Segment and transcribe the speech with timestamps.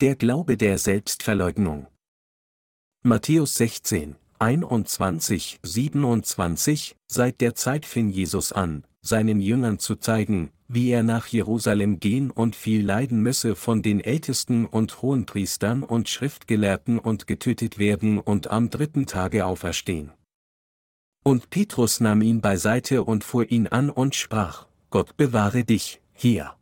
[0.00, 1.86] Der Glaube der Selbstverleugnung.
[3.04, 10.90] Matthäus 16, 21, 27, seit der Zeit fing Jesus an, seinen Jüngern zu zeigen, wie
[10.90, 16.98] er nach Jerusalem gehen und viel leiden müsse von den Ältesten und Hohenpriestern und Schriftgelehrten
[16.98, 20.10] und getötet werden und am dritten Tage auferstehen.
[21.22, 26.56] Und Petrus nahm ihn beiseite und fuhr ihn an und sprach, Gott bewahre dich, hier.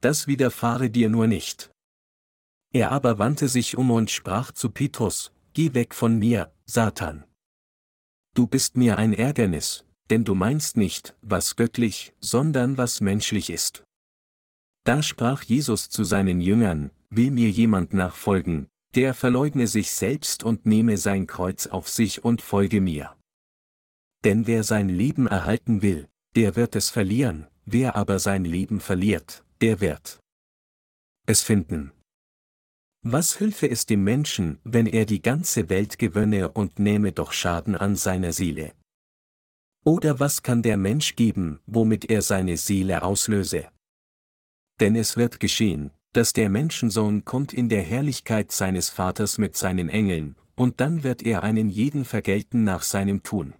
[0.00, 1.72] Das widerfahre dir nur nicht.
[2.72, 7.24] Er aber wandte sich um und sprach zu Petrus, Geh weg von mir, Satan.
[8.34, 13.82] Du bist mir ein Ärgernis, denn du meinst nicht, was göttlich, sondern was menschlich ist.
[14.84, 20.66] Da sprach Jesus zu seinen Jüngern, will mir jemand nachfolgen, der verleugne sich selbst und
[20.66, 23.16] nehme sein Kreuz auf sich und folge mir.
[24.24, 29.44] Denn wer sein Leben erhalten will, der wird es verlieren, wer aber sein Leben verliert,
[29.60, 30.20] der wird
[31.26, 31.92] es finden.
[33.02, 37.74] Was hülfe es dem Menschen, wenn er die ganze Welt gewönne und nehme doch Schaden
[37.74, 38.72] an seiner Seele?
[39.84, 43.68] Oder was kann der Mensch geben, womit er seine Seele auslöse?
[44.80, 49.88] Denn es wird geschehen, dass der Menschensohn kommt in der Herrlichkeit seines Vaters mit seinen
[49.88, 53.54] Engeln, und dann wird er einen jeden vergelten nach seinem Tun.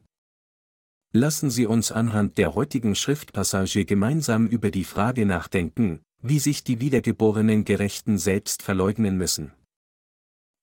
[1.12, 6.80] Lassen Sie uns anhand der heutigen Schriftpassage gemeinsam über die Frage nachdenken, wie sich die
[6.80, 9.52] wiedergeborenen Gerechten selbst verleugnen müssen.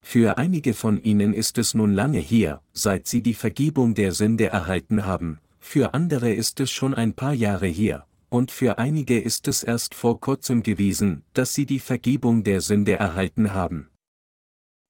[0.02, 4.48] Für einige von ihnen ist es nun lange her, seit sie die Vergebung der Sünde
[4.48, 9.48] erhalten haben, für andere ist es schon ein paar Jahre her, und für einige ist
[9.48, 13.90] es erst vor kurzem gewesen, dass sie die Vergebung der Sünde erhalten haben.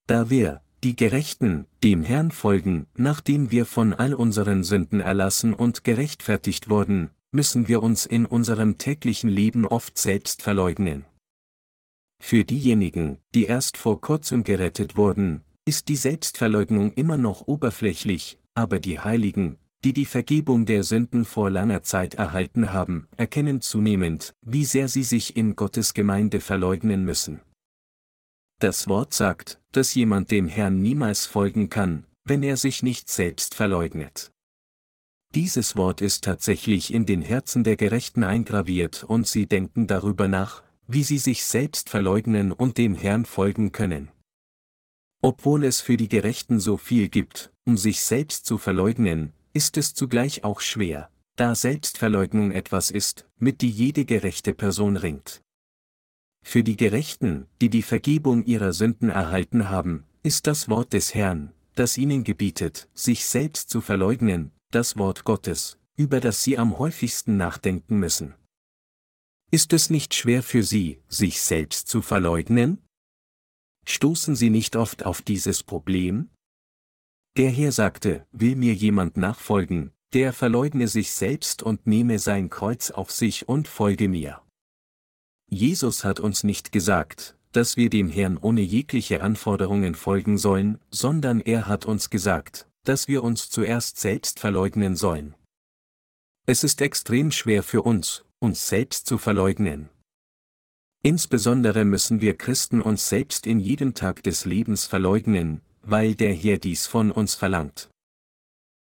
[0.05, 5.83] Da wir, die Gerechten, dem Herrn folgen, nachdem wir von all unseren Sünden erlassen und
[5.83, 11.05] gerechtfertigt wurden, müssen wir uns in unserem täglichen Leben oft selbst verleugnen.
[12.19, 18.79] Für diejenigen, die erst vor kurzem gerettet wurden, ist die Selbstverleugnung immer noch oberflächlich, aber
[18.79, 24.65] die Heiligen, die die Vergebung der Sünden vor langer Zeit erhalten haben, erkennen zunehmend, wie
[24.65, 27.41] sehr sie sich in Gottes Gemeinde verleugnen müssen.
[28.59, 33.53] Das Wort sagt, dass jemand dem Herrn niemals folgen kann, wenn er sich nicht selbst
[33.53, 34.31] verleugnet.
[35.37, 40.63] Dieses Wort ist tatsächlich in den Herzen der Gerechten eingraviert und sie denken darüber nach,
[40.87, 44.09] wie sie sich selbst verleugnen und dem Herrn folgen können.
[45.21, 49.93] Obwohl es für die Gerechten so viel gibt, um sich selbst zu verleugnen, ist es
[49.93, 55.43] zugleich auch schwer, da Selbstverleugnung etwas ist, mit die jede gerechte Person ringt.
[56.43, 61.53] Für die Gerechten, die die Vergebung ihrer Sünden erhalten haben, ist das Wort des Herrn,
[61.75, 67.37] das ihnen gebietet, sich selbst zu verleugnen, das Wort Gottes, über das Sie am häufigsten
[67.37, 68.35] nachdenken müssen.
[69.49, 72.81] Ist es nicht schwer für Sie, sich selbst zu verleugnen?
[73.85, 76.29] Stoßen Sie nicht oft auf dieses Problem?
[77.37, 82.91] Der Herr sagte, will mir jemand nachfolgen, der verleugne sich selbst und nehme sein Kreuz
[82.91, 84.41] auf sich und folge mir.
[85.49, 91.39] Jesus hat uns nicht gesagt, dass wir dem Herrn ohne jegliche Anforderungen folgen sollen, sondern
[91.39, 95.35] er hat uns gesagt, dass wir uns zuerst selbst verleugnen sollen.
[96.45, 99.89] Es ist extrem schwer für uns, uns selbst zu verleugnen.
[101.03, 106.57] Insbesondere müssen wir Christen uns selbst in jedem Tag des Lebens verleugnen, weil der Herr
[106.57, 107.89] dies von uns verlangt.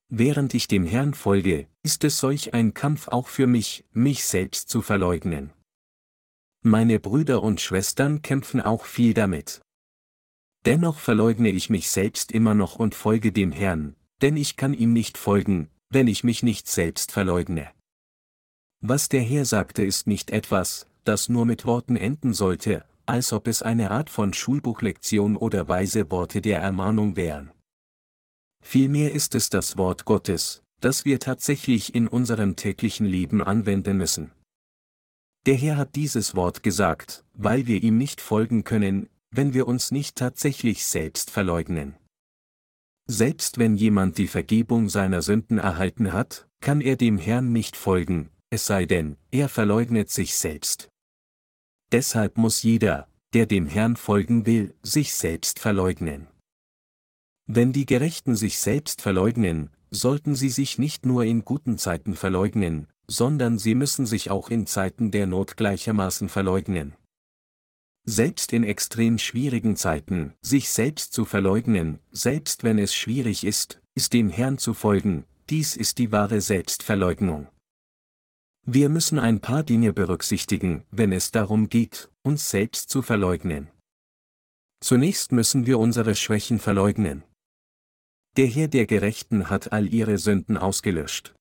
[0.09, 4.69] Während ich dem Herrn folge, ist es solch ein Kampf auch für mich, mich selbst
[4.69, 5.53] zu verleugnen.
[6.63, 9.61] Meine Brüder und Schwestern kämpfen auch viel damit.
[10.67, 14.93] Dennoch verleugne ich mich selbst immer noch und folge dem Herrn, denn ich kann ihm
[14.93, 17.71] nicht folgen, wenn ich mich nicht selbst verleugne.
[18.81, 23.49] Was der Herr sagte ist nicht etwas, das nur mit Worten enden sollte, als ob
[23.49, 27.51] es eine Art von Schulbuchlektion oder weise Worte der Ermahnung wären.
[28.63, 34.33] Vielmehr ist es das Wort Gottes, das wir tatsächlich in unserem täglichen Leben anwenden müssen.
[35.47, 39.91] Der Herr hat dieses Wort gesagt, weil wir ihm nicht folgen können, wenn wir uns
[39.91, 41.97] nicht tatsächlich selbst verleugnen.
[43.07, 48.31] Selbst wenn jemand die Vergebung seiner Sünden erhalten hat, kann er dem Herrn nicht folgen,
[48.51, 50.89] es sei denn, er verleugnet sich selbst.
[51.93, 56.29] Deshalb muss jeder, der dem Herrn folgen will, sich selbst verleugnen.
[57.47, 62.87] Wenn die Gerechten sich selbst verleugnen, sollten sie sich nicht nur in guten Zeiten verleugnen,
[63.09, 66.95] sondern sie müssen sich auch in Zeiten der Not gleichermaßen verleugnen.
[68.11, 74.15] Selbst in extrem schwierigen Zeiten, sich selbst zu verleugnen, selbst wenn es schwierig ist, ist
[74.15, 77.47] dem Herrn zu folgen, dies ist die wahre Selbstverleugnung.
[78.67, 83.71] Wir müssen ein paar Dinge berücksichtigen, wenn es darum geht, uns selbst zu verleugnen.
[84.81, 87.23] Zunächst müssen wir unsere Schwächen verleugnen.
[88.37, 91.37] Der Herr der Gerechten hat all ihre Sünden ausgelöscht.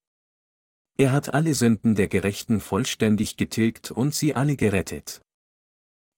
[0.99, 5.23] Er hat alle Sünden der Gerechten vollständig getilgt und sie alle gerettet.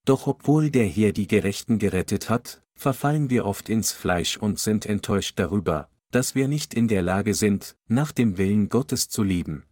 [0.06, 4.86] Doch obwohl der Herr die Gerechten gerettet hat, verfallen wir oft ins Fleisch und sind
[4.86, 9.66] enttäuscht darüber, dass wir nicht in der Lage sind, nach dem Willen Gottes zu lieben.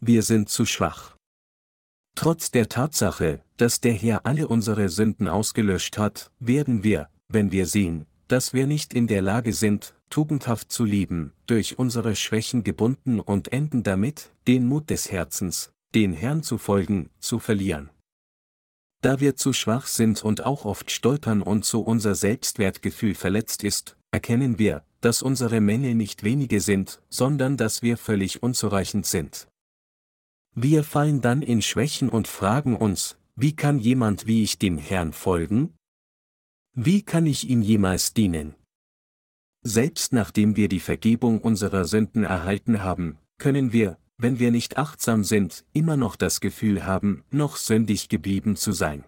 [0.00, 1.16] Wir sind zu schwach.
[2.14, 7.66] Trotz der Tatsache, dass der Herr alle unsere Sünden ausgelöscht hat, werden wir, wenn wir
[7.66, 13.20] sehen, dass wir nicht in der Lage sind, tugendhaft zu lieben, durch unsere Schwächen gebunden
[13.20, 17.90] und enden damit, den Mut des Herzens, den Herrn zu folgen, zu verlieren.
[19.00, 23.96] Da wir zu schwach sind und auch oft stolpern und so unser Selbstwertgefühl verletzt ist,
[24.10, 29.48] erkennen wir, dass unsere Mängel nicht wenige sind, sondern dass wir völlig unzureichend sind.
[30.54, 35.12] Wir fallen dann in Schwächen und fragen uns, wie kann jemand wie ich dem Herrn
[35.12, 35.74] folgen?
[36.74, 38.56] Wie kann ich ihm jemals dienen?
[39.62, 45.24] Selbst nachdem wir die Vergebung unserer Sünden erhalten haben, können wir, wenn wir nicht achtsam
[45.24, 49.04] sind, immer noch das Gefühl haben, noch sündig geblieben zu sein.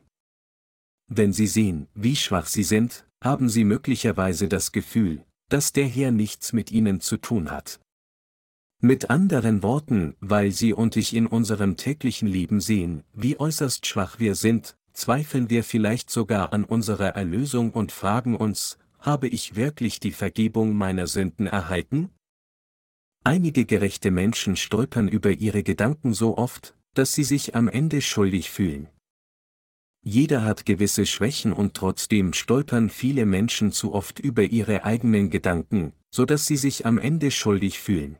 [1.08, 6.12] Wenn Sie sehen, wie schwach Sie sind, haben Sie möglicherweise das Gefühl, dass der Herr
[6.12, 7.80] nichts mit Ihnen zu tun hat.
[8.80, 14.20] Mit anderen Worten, weil Sie und ich in unserem täglichen Leben sehen, wie äußerst schwach
[14.20, 19.98] wir sind, zweifeln wir vielleicht sogar an unserer Erlösung und fragen uns, habe ich wirklich
[19.98, 22.10] die Vergebung meiner Sünden erhalten?
[23.22, 28.50] Einige gerechte Menschen stolpern über ihre Gedanken so oft, dass sie sich am Ende schuldig
[28.50, 28.88] fühlen.
[30.02, 35.92] Jeder hat gewisse Schwächen und trotzdem stolpern viele Menschen zu oft über ihre eigenen Gedanken,
[36.10, 38.16] so dass sie sich am Ende schuldig fühlen.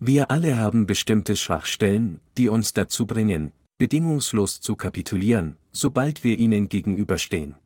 [0.00, 6.70] Wir alle haben bestimmte Schwachstellen, die uns dazu bringen, bedingungslos zu kapitulieren, sobald wir ihnen
[6.70, 7.56] gegenüberstehen.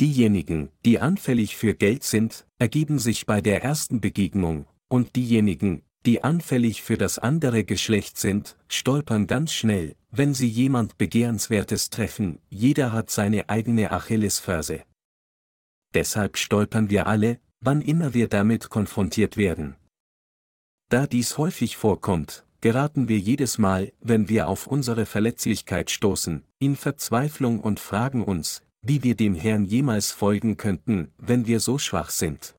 [0.00, 6.22] Diejenigen, die anfällig für Geld sind, ergeben sich bei der ersten Begegnung, und diejenigen, die
[6.22, 12.92] anfällig für das andere Geschlecht sind, stolpern ganz schnell, wenn sie jemand Begehrenswertes treffen, jeder
[12.92, 14.82] hat seine eigene Achillesferse.
[15.94, 19.76] Deshalb stolpern wir alle, wann immer wir damit konfrontiert werden.
[20.90, 26.76] Da dies häufig vorkommt, geraten wir jedes Mal, wenn wir auf unsere Verletzlichkeit stoßen, in
[26.76, 32.10] Verzweiflung und fragen uns, wie wir dem Herrn jemals folgen könnten, wenn wir so schwach
[32.10, 32.54] sind.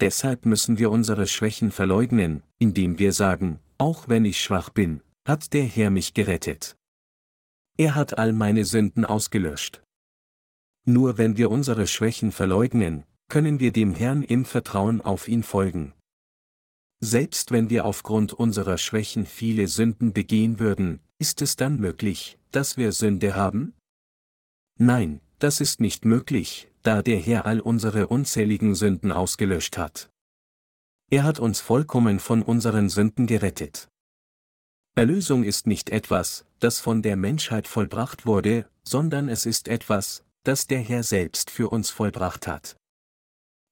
[0.00, 5.52] Deshalb müssen wir unsere Schwächen verleugnen, indem wir sagen, auch wenn ich schwach bin, hat
[5.52, 6.76] der Herr mich gerettet.
[7.76, 9.82] Er hat all meine Sünden ausgelöscht.
[10.84, 15.92] Nur wenn wir unsere Schwächen verleugnen, können wir dem Herrn im Vertrauen auf ihn folgen.
[17.00, 22.76] Selbst wenn wir aufgrund unserer Schwächen viele Sünden begehen würden, ist es dann möglich, dass
[22.76, 23.74] wir Sünde haben?
[24.78, 30.10] Nein, das ist nicht möglich, da der Herr all unsere unzähligen Sünden ausgelöscht hat.
[31.10, 33.88] Er hat uns vollkommen von unseren Sünden gerettet.
[34.94, 40.66] Erlösung ist nicht etwas, das von der Menschheit vollbracht wurde, sondern es ist etwas, das
[40.66, 42.76] der Herr selbst für uns vollbracht hat.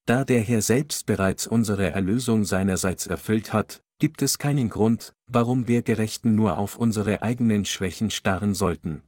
[0.06, 5.66] Da der Herr selbst bereits unsere Erlösung seinerseits erfüllt hat, gibt es keinen Grund, warum
[5.68, 9.02] wir Gerechten nur auf unsere eigenen Schwächen starren sollten.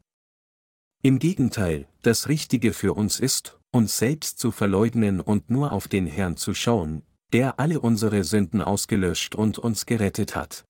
[1.03, 6.07] Im Gegenteil, das Richtige für uns ist, uns selbst zu verleugnen und nur auf den
[6.07, 10.65] Herrn zu schauen, der alle unsere Sünden ausgelöscht und uns gerettet hat.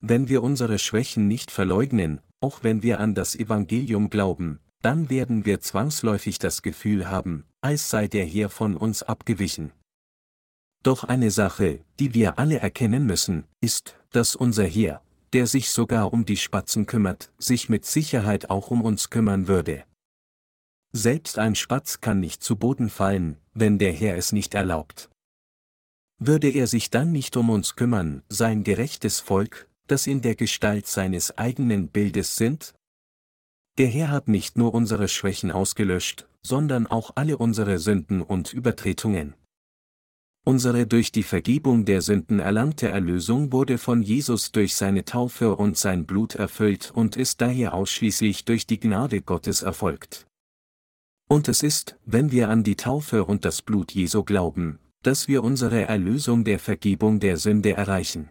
[0.00, 5.46] Wenn wir unsere Schwächen nicht verleugnen, auch wenn wir an das Evangelium glauben, dann werden
[5.46, 9.72] wir zwangsläufig das Gefühl haben, als sei der Herr von uns abgewichen.
[10.82, 15.00] Doch eine Sache, die wir alle erkennen müssen, ist, dass unser Herr,
[15.32, 19.84] der sich sogar um die Spatzen kümmert, sich mit Sicherheit auch um uns kümmern würde.
[20.96, 25.10] Selbst ein Spatz kann nicht zu Boden fallen, wenn der Herr es nicht erlaubt.
[26.20, 30.86] Würde er sich dann nicht um uns kümmern, sein gerechtes Volk, das in der Gestalt
[30.86, 32.74] seines eigenen Bildes sind?
[33.76, 39.34] Der Herr hat nicht nur unsere Schwächen ausgelöscht, sondern auch alle unsere Sünden und Übertretungen.
[40.46, 45.76] Unsere durch die Vergebung der Sünden erlangte Erlösung wurde von Jesus durch seine Taufe und
[45.76, 50.28] sein Blut erfüllt und ist daher ausschließlich durch die Gnade Gottes erfolgt.
[51.28, 55.44] Und es ist, wenn wir an die Taufe und das Blut Jesu glauben, dass wir
[55.44, 58.30] unsere Erlösung der Vergebung der Sünde erreichen.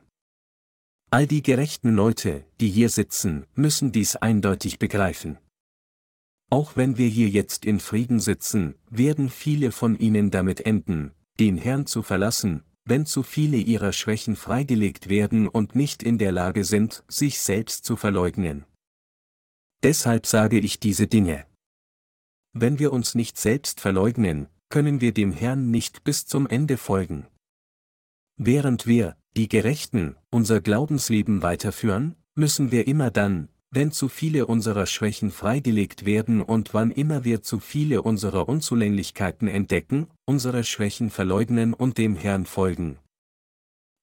[1.12, 5.38] All die gerechten Leute, die hier sitzen, müssen dies eindeutig begreifen.
[6.50, 11.58] Auch wenn wir hier jetzt in Frieden sitzen, werden viele von ihnen damit enden, den
[11.58, 16.64] Herrn zu verlassen, wenn zu viele ihrer Schwächen freigelegt werden und nicht in der Lage
[16.64, 18.66] sind, sich selbst zu verleugnen.
[19.84, 21.46] Deshalb sage ich diese Dinge.
[22.54, 27.26] Wenn wir uns nicht selbst verleugnen, können wir dem Herrn nicht bis zum Ende folgen.
[28.38, 34.86] Während wir, die Gerechten, unser Glaubensleben weiterführen, müssen wir immer dann, wenn zu viele unserer
[34.86, 41.74] Schwächen freigelegt werden und wann immer wir zu viele unserer Unzulänglichkeiten entdecken, unsere Schwächen verleugnen
[41.74, 43.00] und dem Herrn folgen.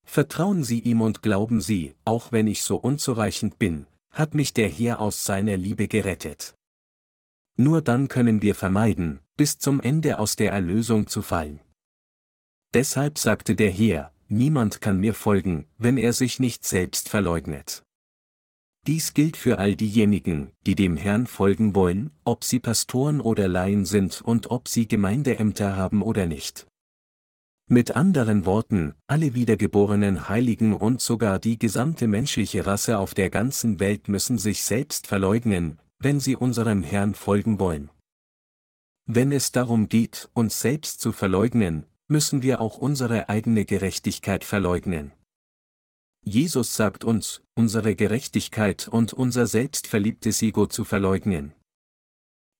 [0.04, 4.69] Vertrauen Sie ihm und glauben Sie, auch wenn ich so unzureichend bin, hat mich der
[4.69, 6.57] Herr aus seiner Liebe gerettet.
[7.61, 11.61] Nur dann können wir vermeiden, bis zum Ende aus der Erlösung zu fallen.
[12.73, 17.83] Deshalb sagte der Herr, niemand kann mir folgen, wenn er sich nicht selbst verleugnet.
[18.87, 23.85] Dies gilt für all diejenigen, die dem Herrn folgen wollen, ob sie Pastoren oder Laien
[23.85, 26.67] sind und ob sie Gemeindeämter haben oder nicht.
[27.69, 33.81] Mit anderen Worten, alle wiedergeborenen Heiligen und sogar die gesamte menschliche Rasse auf der ganzen
[33.81, 37.90] Welt müssen sich selbst verleugnen, wenn sie unserem Herrn folgen wollen.
[39.07, 45.12] Wenn es darum geht, uns selbst zu verleugnen, müssen wir auch unsere eigene Gerechtigkeit verleugnen.
[46.23, 51.52] Jesus sagt uns, unsere Gerechtigkeit und unser selbstverliebtes Ego zu verleugnen.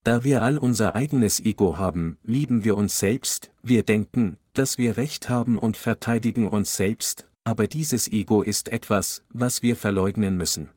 [0.02, 4.97] Da wir all unser eigenes Ego haben, lieben wir uns selbst, wir denken, dass wir
[4.97, 10.70] Recht haben und verteidigen uns selbst, aber dieses Ego ist etwas, was wir verleugnen müssen.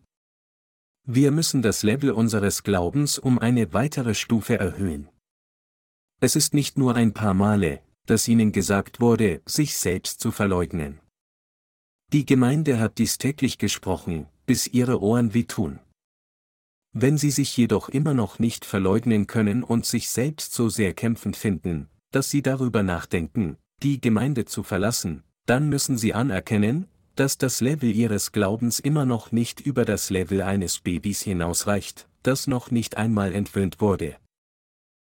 [1.05, 5.09] Wir müssen das Level unseres Glaubens um eine weitere Stufe erhöhen.
[6.21, 11.01] Es ist nicht nur ein paar Male, dass ihnen gesagt wurde, sich selbst zu verleugnen.
[12.13, 15.79] Die Gemeinde hat dies täglich gesprochen, bis ihre Ohren wehtun.
[16.93, 21.35] Wenn sie sich jedoch immer noch nicht verleugnen können und sich selbst so sehr kämpfend
[21.35, 27.61] finden, dass sie darüber nachdenken, die Gemeinde zu verlassen, dann müssen sie anerkennen, dass das
[27.61, 32.97] Level ihres Glaubens immer noch nicht über das Level eines Babys hinausreicht, das noch nicht
[32.97, 34.17] einmal entwöhnt wurde.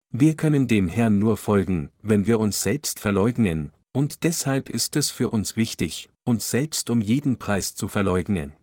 [0.09, 5.12] Wir können dem Herrn nur folgen, wenn wir uns selbst verleugnen, und deshalb ist es
[5.12, 8.53] für uns wichtig, uns selbst um jeden Preis zu verleugnen.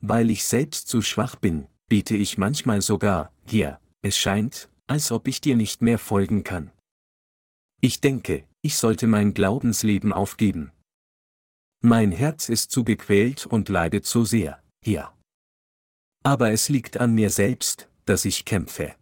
[0.00, 5.28] Weil ich selbst zu schwach bin, bete ich manchmal sogar, hier, es scheint, als ob
[5.28, 6.72] ich dir nicht mehr folgen kann.
[7.80, 10.72] Ich denke, ich sollte mein Glaubensleben aufgeben.
[11.84, 15.12] Mein Herz ist zu gequält und leidet zu sehr, hier.
[16.22, 18.94] Aber es liegt an mir selbst, dass ich kämpfe.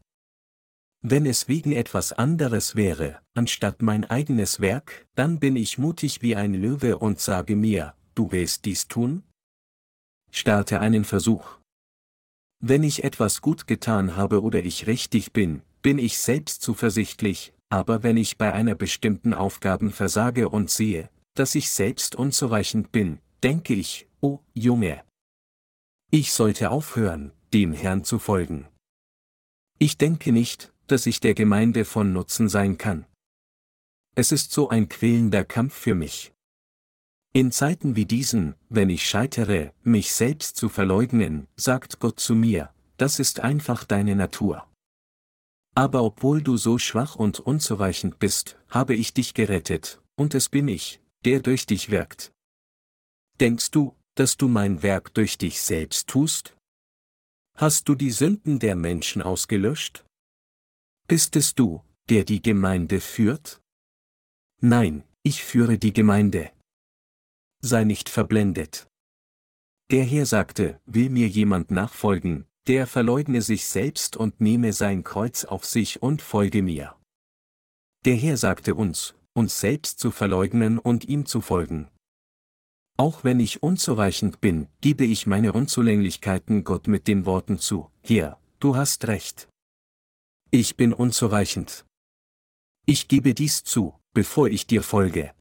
[1.03, 6.35] Wenn es wegen etwas anderes wäre, anstatt mein eigenes Werk, dann bin ich mutig wie
[6.37, 9.25] ein Löwe und sage mir, du willst dies tun?
[10.31, 11.59] Starte einen Versuch.
[12.61, 18.03] Wenn ich etwas gut getan habe oder ich richtig bin, bin ich selbst zuversichtlich, aber
[18.03, 21.11] wenn ich bei einer bestimmten Aufgaben versage und sehe,
[21.41, 25.03] dass ich selbst unzureichend bin, denke ich, oh, Junge.
[26.11, 28.69] Ich sollte aufhören, dem Herrn zu folgen.
[29.79, 33.07] Ich denke nicht, dass ich der Gemeinde von Nutzen sein kann.
[34.15, 36.35] Es ist so ein quälender Kampf für mich.
[37.33, 42.69] In Zeiten wie diesen, wenn ich scheitere, mich selbst zu verleugnen, sagt Gott zu mir,
[42.99, 44.69] das ist einfach deine Natur.
[45.75, 50.69] Aber obwohl du so schwach und unzureichend bist, habe ich dich gerettet, und es bin
[50.69, 52.33] ich, der durch dich wirkt.
[53.41, 56.57] Denkst du, dass du mein Werk durch dich selbst tust?
[57.57, 60.05] Hast du die Sünden der Menschen ausgelöscht?
[61.07, 63.61] Bist es du, der die Gemeinde führt?
[64.61, 66.53] Nein, ich führe die Gemeinde.
[67.63, 68.87] Sei nicht verblendet.
[69.91, 75.45] Der Herr sagte, will mir jemand nachfolgen, der verleugne sich selbst und nehme sein Kreuz
[75.45, 76.97] auf sich und folge mir.
[78.05, 81.89] Der Herr sagte uns, uns selbst zu verleugnen und ihm zu folgen.
[82.97, 88.39] Auch wenn ich unzureichend bin, gebe ich meine Unzulänglichkeiten Gott mit den Worten zu, Herr,
[88.59, 89.49] du hast recht.
[90.51, 91.87] Ich bin unzureichend.
[92.87, 95.33] Ich gebe dies zu, bevor ich dir folge.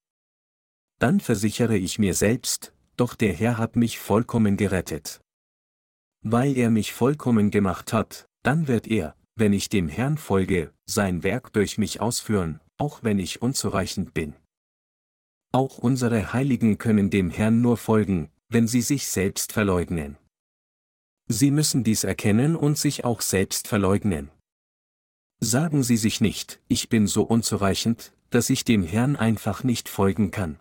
[0.99, 5.19] Dann versichere ich mir selbst, doch der Herr hat mich vollkommen gerettet.
[6.21, 11.23] Weil er mich vollkommen gemacht hat, dann wird er, wenn ich dem Herrn folge, sein
[11.23, 14.33] Werk durch mich ausführen, auch wenn ich unzureichend bin.
[15.51, 20.17] Auch unsere Heiligen können dem Herrn nur folgen, wenn sie sich selbst verleugnen.
[21.27, 24.31] Sie müssen dies erkennen und sich auch selbst verleugnen.
[25.41, 30.31] Sagen Sie sich nicht, ich bin so unzureichend, dass ich dem Herrn einfach nicht folgen
[30.31, 30.59] kann.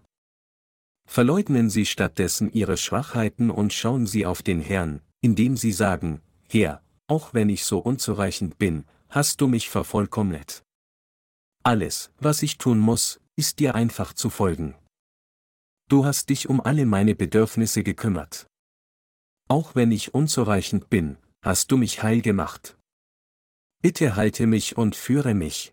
[1.09, 6.83] Verleugnen Sie stattdessen Ihre Schwachheiten und schauen Sie auf den Herrn, indem Sie sagen, Herr,
[7.09, 10.63] auch wenn ich so unzureichend bin, hast du mich vervollkommnet.
[11.63, 14.75] Alles, was ich tun muss, ist dir einfach zu folgen.
[15.89, 18.47] Du hast dich um alle meine Bedürfnisse gekümmert.
[19.49, 22.79] Auch wenn ich unzureichend bin, hast du mich heil gemacht.
[23.81, 25.73] Bitte halte mich und führe mich.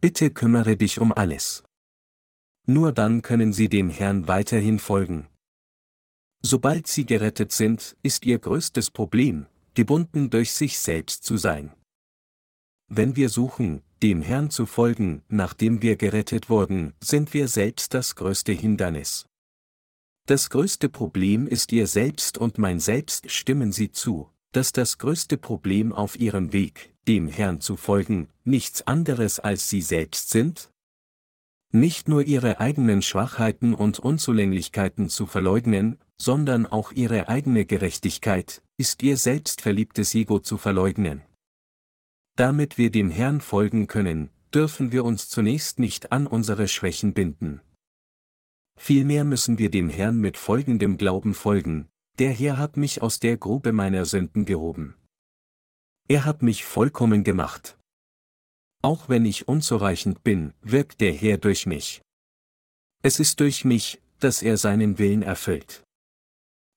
[0.00, 1.64] Bitte kümmere dich um alles.
[2.66, 5.28] Nur dann können Sie dem Herrn weiterhin folgen.
[6.42, 11.74] Sobald Sie gerettet sind, ist Ihr größtes Problem, gebunden durch sich selbst zu sein.
[12.88, 18.16] Wenn wir suchen, dem Herrn zu folgen, nachdem wir gerettet wurden, sind wir selbst das
[18.16, 19.24] größte Hindernis.
[20.26, 25.38] Das größte Problem ist Ihr Selbst und mein Selbst stimmen Sie zu, dass das größte
[25.38, 30.68] Problem auf Ihrem Weg, dem Herrn zu folgen, nichts anderes als Sie selbst sind?
[31.72, 39.02] Nicht nur Ihre eigenen Schwachheiten und Unzulänglichkeiten zu verleugnen, sondern auch Ihre eigene Gerechtigkeit, ist
[39.02, 41.22] Ihr selbstverliebtes Ego zu verleugnen.
[42.36, 47.60] Damit wir dem Herrn folgen können, dürfen wir uns zunächst nicht an unsere Schwächen binden.
[48.76, 51.88] Vielmehr müssen wir dem Herrn mit folgendem Glauben folgen,
[52.18, 54.96] der Herr hat mich aus der Grube meiner Sünden gehoben.
[56.08, 57.78] Er hat mich vollkommen gemacht.
[58.82, 62.02] Auch wenn ich unzureichend bin, wirkt der Herr durch mich.
[63.02, 65.84] Es ist durch mich, dass er seinen Willen erfüllt.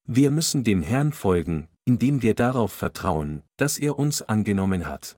[0.06, 5.17] Wir müssen dem Herrn folgen, indem wir darauf vertrauen, dass er uns angenommen hat.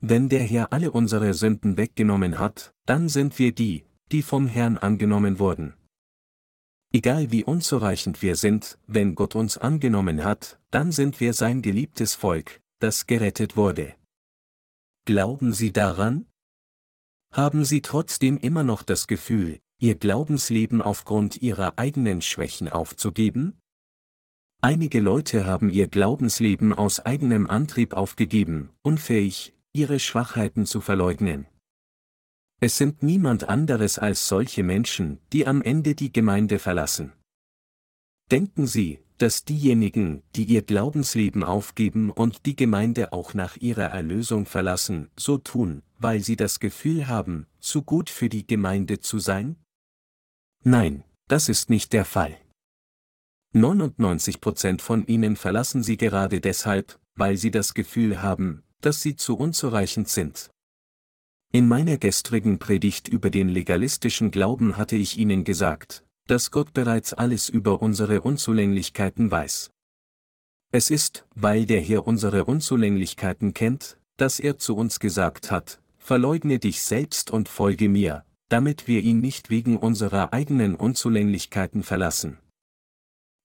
[0.00, 4.78] Wenn der Herr alle unsere Sünden weggenommen hat, dann sind wir die, die vom Herrn
[4.78, 5.74] angenommen wurden.
[6.92, 12.14] Egal wie unzureichend wir sind, wenn Gott uns angenommen hat, dann sind wir sein geliebtes
[12.14, 13.94] Volk, das gerettet wurde.
[15.04, 16.26] Glauben Sie daran?
[17.32, 23.60] Haben Sie trotzdem immer noch das Gefühl, Ihr Glaubensleben aufgrund Ihrer eigenen Schwächen aufzugeben?
[24.62, 31.46] Einige Leute haben ihr Glaubensleben aus eigenem Antrieb aufgegeben, unfähig, ihre Schwachheiten zu verleugnen.
[32.60, 37.12] Es sind niemand anderes als solche Menschen, die am Ende die Gemeinde verlassen.
[38.30, 44.46] Denken Sie, dass diejenigen, die ihr Glaubensleben aufgeben und die Gemeinde auch nach ihrer Erlösung
[44.46, 49.56] verlassen, so tun, weil sie das Gefühl haben, zu gut für die Gemeinde zu sein?
[50.64, 52.36] Nein, das ist nicht der Fall.
[53.54, 59.36] 99% von ihnen verlassen sie gerade deshalb, weil sie das Gefühl haben, dass sie zu
[59.36, 60.50] unzureichend sind.
[61.52, 67.12] In meiner gestrigen Predigt über den legalistischen Glauben hatte ich Ihnen gesagt, dass Gott bereits
[67.12, 69.70] alles über unsere Unzulänglichkeiten weiß.
[70.70, 76.60] Es ist, weil der Herr unsere Unzulänglichkeiten kennt, dass er zu uns gesagt hat, verleugne
[76.60, 82.38] dich selbst und folge mir, damit wir ihn nicht wegen unserer eigenen Unzulänglichkeiten verlassen.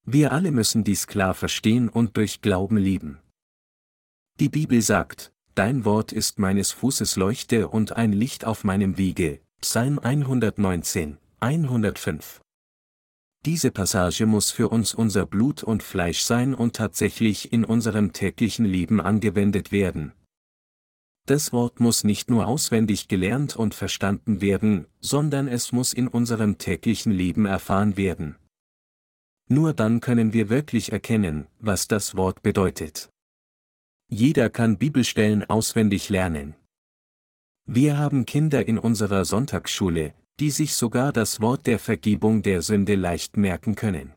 [0.03, 3.17] Wir alle müssen dies klar verstehen und durch Glauben lieben.
[4.41, 9.39] Die Bibel sagt, Dein Wort ist meines Fußes Leuchte und ein Licht auf meinem Wege.
[9.61, 12.41] Psalm 119, 105.
[13.45, 18.65] Diese Passage muss für uns unser Blut und Fleisch sein und tatsächlich in unserem täglichen
[18.65, 20.11] Leben angewendet werden.
[21.25, 26.57] Das Wort muss nicht nur auswendig gelernt und verstanden werden, sondern es muss in unserem
[26.57, 28.35] täglichen Leben erfahren werden.
[29.47, 33.09] Nur dann können wir wirklich erkennen, was das Wort bedeutet.
[34.07, 36.55] Jeder kann Bibelstellen auswendig lernen.
[37.65, 42.95] Wir haben Kinder in unserer Sonntagsschule, die sich sogar das Wort der Vergebung der Sünde
[42.95, 44.13] leicht merken können.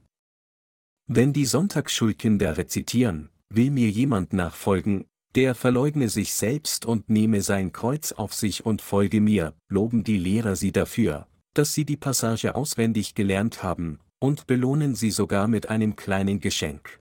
[1.06, 7.72] Wenn die Sonntagsschulkinder rezitieren, will mir jemand nachfolgen, der verleugne sich selbst und nehme sein
[7.72, 12.54] Kreuz auf sich und folge mir, loben die Lehrer sie dafür, dass sie die Passage
[12.54, 17.00] auswendig gelernt haben, und belohnen sie sogar mit einem kleinen Geschenk.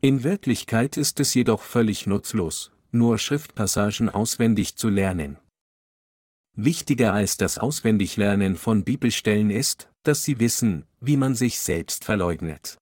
[0.00, 5.38] In Wirklichkeit ist es jedoch völlig nutzlos, nur Schriftpassagen auswendig zu lernen.
[6.54, 12.78] Wichtiger als das Auswendiglernen von Bibelstellen ist, dass sie wissen, wie man sich selbst verleugnet.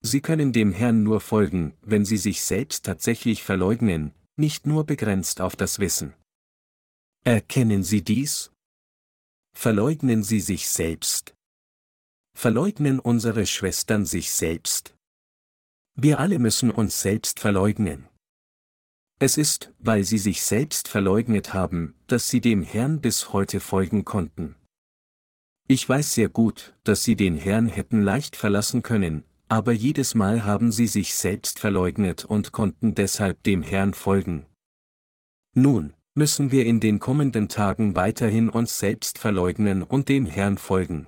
[0.00, 5.40] Sie können dem Herrn nur folgen, wenn sie sich selbst tatsächlich verleugnen, nicht nur begrenzt
[5.40, 6.14] auf das Wissen.
[7.24, 8.50] Erkennen Sie dies?
[9.54, 11.34] Verleugnen Sie sich selbst.
[12.36, 14.96] Verleugnen unsere Schwestern sich selbst?
[15.94, 18.08] Wir alle müssen uns selbst verleugnen.
[19.18, 24.04] Es ist, weil sie sich selbst verleugnet haben, dass sie dem Herrn bis heute folgen
[24.04, 24.56] konnten.
[25.68, 30.44] Ich weiß sehr gut, dass sie den Herrn hätten leicht verlassen können, aber jedes Mal
[30.44, 34.46] haben sie sich selbst verleugnet und konnten deshalb dem Herrn folgen.
[35.54, 41.06] Nun, müssen wir in den kommenden Tagen weiterhin uns selbst verleugnen und dem Herrn folgen.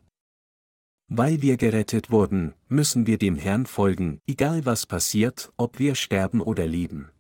[1.09, 6.41] Weil wir gerettet wurden, müssen wir dem Herrn folgen, egal was passiert, ob wir sterben
[6.41, 7.11] oder leben.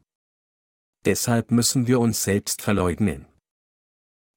[1.05, 3.27] Deshalb müssen wir uns selbst verleugnen.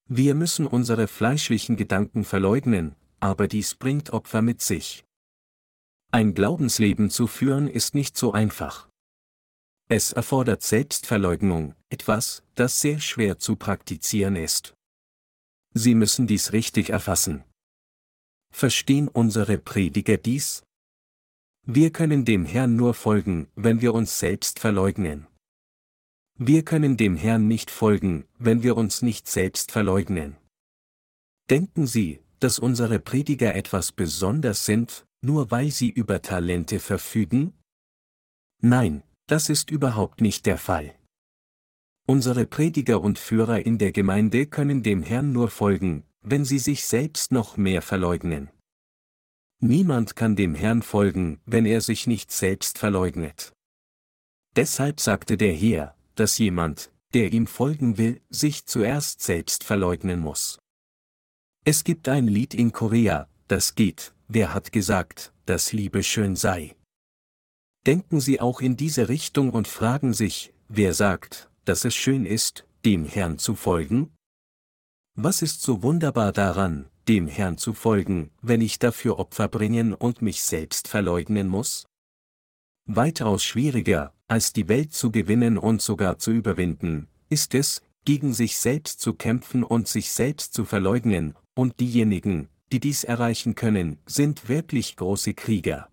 [0.09, 5.05] Wir müssen unsere fleischlichen Gedanken verleugnen, aber dies bringt Opfer mit sich.
[6.11, 8.89] Ein Glaubensleben zu führen ist nicht so einfach.
[9.89, 14.73] Es erfordert Selbstverleugnung, etwas, das sehr schwer zu praktizieren ist.
[15.73, 17.43] Sie müssen dies richtig erfassen.
[18.51, 20.63] Verstehen unsere Prediger dies?
[21.65, 25.27] Wir können dem Herrn nur folgen, wenn wir uns selbst verleugnen.
[26.39, 30.37] Wir können dem Herrn nicht folgen, wenn wir uns nicht selbst verleugnen.
[31.49, 37.53] Denken Sie, dass unsere Prediger etwas besonders sind, nur weil sie über Talente verfügen?
[38.61, 40.95] Nein, das ist überhaupt nicht der Fall.
[42.05, 46.85] Unsere Prediger und Führer in der Gemeinde können dem Herrn nur folgen, wenn sie sich
[46.85, 48.49] selbst noch mehr verleugnen.
[49.59, 53.53] Niemand kann dem Herrn folgen, wenn er sich nicht selbst verleugnet.
[54.55, 60.59] Deshalb sagte der Herr, dass jemand, der ihm folgen will, sich zuerst selbst verleugnen muss.
[61.63, 66.75] Es gibt ein Lied in Korea, das geht, wer hat gesagt, dass Liebe schön sei.
[67.85, 72.65] Denken Sie auch in diese Richtung und fragen sich, wer sagt, dass es schön ist,
[72.85, 74.11] dem Herrn zu folgen?
[75.19, 80.21] Was ist so wunderbar daran, dem Herrn zu folgen, wenn ich dafür Opfer bringen und
[80.21, 81.87] mich selbst verleugnen muss?
[82.85, 88.59] Weitaus schwieriger, als die Welt zu gewinnen und sogar zu überwinden, ist es, gegen sich
[88.59, 94.49] selbst zu kämpfen und sich selbst zu verleugnen, und diejenigen, die dies erreichen können, sind
[94.49, 95.89] wirklich große Krieger.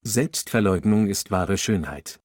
[0.00, 2.20] Selbstverleugnung ist wahre Schönheit.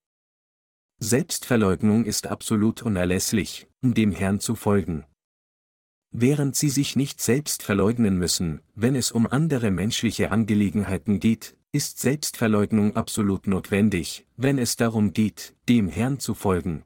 [0.99, 5.03] Selbstverleugnung ist absolut unerlässlich, um dem Herrn zu folgen.
[6.11, 11.99] Während sie sich nicht selbst verleugnen müssen, wenn es um andere menschliche Angelegenheiten geht, ist
[11.99, 16.83] Selbstverleugnung absolut notwendig, wenn es darum geht, dem Herrn zu folgen.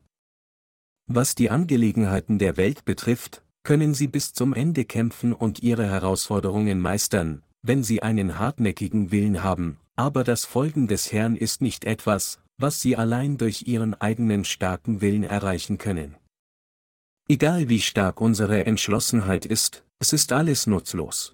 [1.08, 6.82] Was die Angelegenheiten der Welt betrifft, können sie bis zum Ende kämpfen und ihre Herausforderungen
[6.82, 12.40] meistern, wenn sie einen hartnäckigen Willen haben, aber das Folgen des Herrn ist nicht etwas,
[12.58, 16.16] was sie allein durch ihren eigenen starken Willen erreichen können.
[17.34, 21.34] Egal wie stark unsere Entschlossenheit ist, es ist alles nutzlos.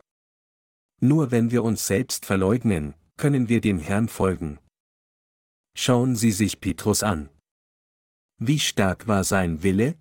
[1.01, 4.59] Nur wenn wir uns selbst verleugnen, können wir dem Herrn folgen.
[5.75, 7.27] Schauen Sie sich Petrus an.
[8.37, 9.95] Wie stark war sein Wille?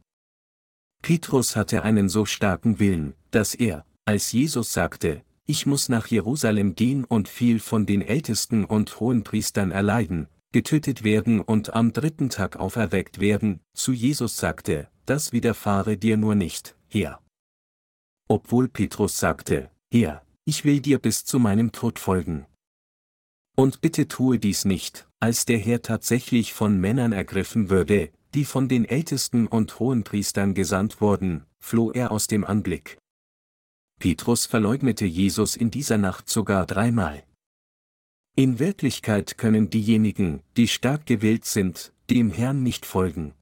[1.02, 6.76] Petrus hatte einen so starken Willen, dass er, als Jesus sagte, ich muss nach Jerusalem
[6.76, 12.54] gehen und viel von den Ältesten und Hohenpriestern erleiden, getötet werden und am dritten Tag
[12.54, 17.22] auferweckt werden, zu Jesus sagte, das widerfahre dir nur nicht, Herr.
[18.28, 22.46] Obwohl Petrus sagte, Herr, ich will dir bis zu meinem Tod folgen.
[23.56, 28.68] Und bitte tue dies nicht, als der Herr tatsächlich von Männern ergriffen würde, die von
[28.68, 32.98] den Ältesten und Hohenpriestern gesandt wurden, floh er aus dem Anblick.
[33.98, 37.24] Petrus verleugnete Jesus in dieser Nacht sogar dreimal.
[38.36, 43.34] In Wirklichkeit können diejenigen, die stark gewillt sind, dem Herrn nicht folgen.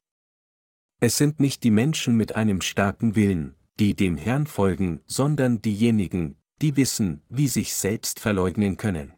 [0.99, 6.37] Es sind nicht die Menschen mit einem starken Willen, die dem Herrn folgen, sondern diejenigen,
[6.63, 9.13] die wissen, wie sich selbst verleugnen können.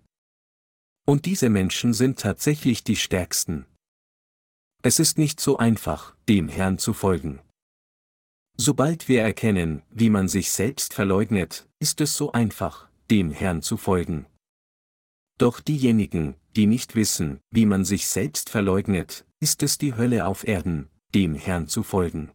[1.07, 3.67] Und diese Menschen sind tatsächlich die Stärksten.
[4.83, 7.41] Es ist nicht so einfach, dem Herrn zu folgen.
[8.57, 13.77] Sobald wir erkennen, wie man sich selbst verleugnet, ist es so einfach, dem Herrn zu
[13.77, 14.27] folgen.
[15.39, 20.47] Doch diejenigen, die nicht wissen, wie man sich selbst verleugnet, ist es die Hölle auf
[20.47, 22.31] Erden, dem Herrn zu folgen.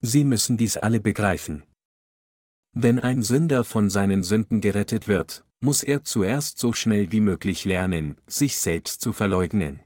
[0.00, 1.64] Sie müssen dies alle begreifen.
[2.72, 7.64] Wenn ein Sünder von seinen Sünden gerettet wird, muss er zuerst so schnell wie möglich
[7.64, 9.80] lernen, sich selbst zu verleugnen.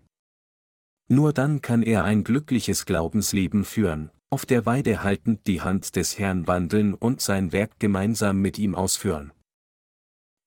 [1.09, 6.19] Nur dann kann er ein glückliches Glaubensleben führen, auf der Weide haltend die Hand des
[6.19, 9.33] Herrn wandeln und sein Werk gemeinsam mit ihm ausführen.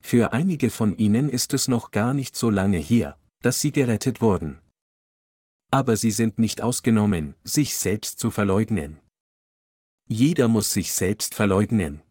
[0.04, 4.22] Für einige von ihnen ist es noch gar nicht so lange her, dass sie gerettet
[4.22, 4.60] wurden
[5.72, 9.00] aber sie sind nicht ausgenommen, sich selbst zu verleugnen.
[10.08, 12.02] Jeder muss sich selbst verleugnen.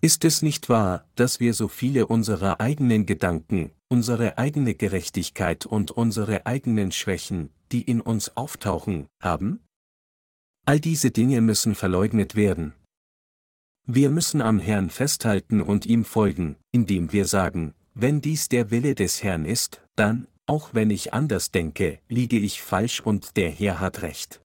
[0.00, 5.90] Ist es nicht wahr, dass wir so viele unserer eigenen Gedanken, unsere eigene Gerechtigkeit und
[5.90, 9.60] unsere eigenen Schwächen, die in uns auftauchen, haben?
[10.66, 12.74] All diese Dinge müssen verleugnet werden.
[13.86, 18.94] Wir müssen am Herrn festhalten und ihm folgen, indem wir sagen, wenn dies der Wille
[18.94, 23.80] des Herrn ist, dann, auch wenn ich anders denke, liege ich falsch und der Herr
[23.80, 24.42] hat recht.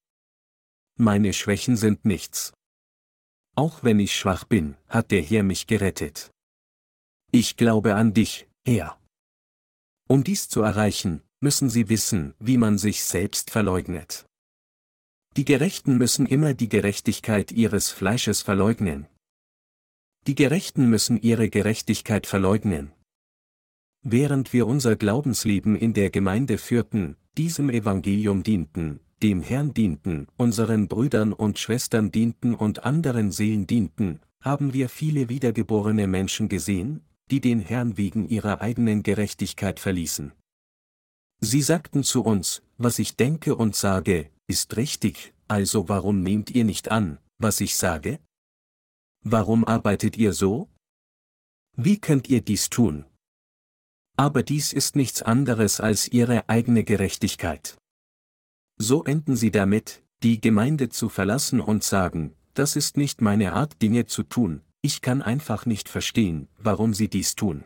[0.98, 2.54] Meine Schwächen sind nichts.
[3.56, 6.32] Auch wenn ich schwach bin, hat der Herr mich gerettet.
[7.32, 9.00] Ich glaube an dich, Herr.
[10.08, 14.26] Um dies zu erreichen, müssen Sie wissen, wie man sich selbst verleugnet.
[15.38, 19.08] Die Gerechten müssen immer die Gerechtigkeit ihres Fleisches verleugnen.
[20.28, 22.92] Die Gerechten müssen ihre Gerechtigkeit verleugnen.
[24.02, 30.88] Während wir unser Glaubensleben in der Gemeinde führten, diesem Evangelium dienten, dem Herrn dienten, unseren
[30.88, 37.42] Brüdern und Schwestern dienten und anderen Seelen dienten, haben wir viele wiedergeborene Menschen gesehen, die
[37.42, 40.32] den Herrn wegen ihrer eigenen Gerechtigkeit verließen.
[41.42, 46.64] Sie sagten zu uns, was ich denke und sage, ist richtig, also warum nehmt ihr
[46.64, 48.20] nicht an, was ich sage?
[49.24, 50.70] Warum arbeitet ihr so?
[51.76, 53.06] Wie könnt ihr dies tun?
[54.20, 57.78] Aber dies ist nichts anderes als ihre eigene Gerechtigkeit.
[58.76, 63.82] So enden sie damit, die Gemeinde zu verlassen und sagen, das ist nicht meine Art
[63.82, 67.64] Dinge zu tun, ich kann einfach nicht verstehen, warum sie dies tun.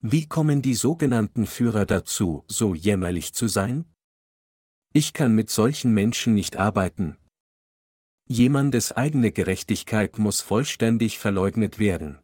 [0.00, 3.84] Wie kommen die sogenannten Führer dazu, so jämmerlich zu sein?
[4.94, 7.18] Ich kann mit solchen Menschen nicht arbeiten.
[8.26, 12.18] Jemandes eigene Gerechtigkeit muss vollständig verleugnet werden.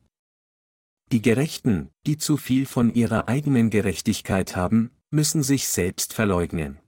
[1.13, 6.79] Die Gerechten, die zu viel von ihrer eigenen Gerechtigkeit haben, müssen sich selbst verleugnen.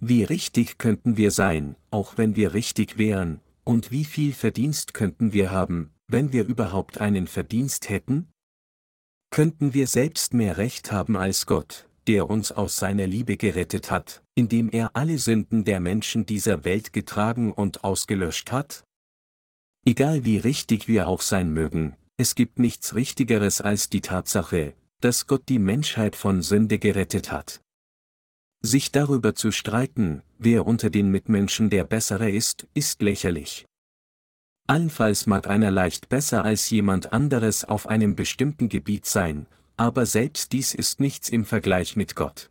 [0.00, 5.32] Wie richtig könnten wir sein, auch wenn wir richtig wären, und wie viel Verdienst könnten
[5.32, 8.28] wir haben, wenn wir überhaupt einen Verdienst hätten?
[9.30, 14.24] Könnten wir selbst mehr Recht haben als Gott, der uns aus seiner Liebe gerettet hat,
[14.34, 18.84] indem er alle Sünden der Menschen dieser Welt getragen und ausgelöscht hat?
[19.86, 25.26] Egal wie richtig wir auch sein mögen, es gibt nichts Richtigeres als die Tatsache, dass
[25.26, 27.60] Gott die Menschheit von Sünde gerettet hat.
[28.62, 33.66] Sich darüber zu streiten, wer unter den Mitmenschen der Bessere ist, ist lächerlich.
[34.66, 39.46] Allenfalls mag einer leicht besser als jemand anderes auf einem bestimmten Gebiet sein,
[39.76, 42.50] aber selbst dies ist nichts im Vergleich mit Gott.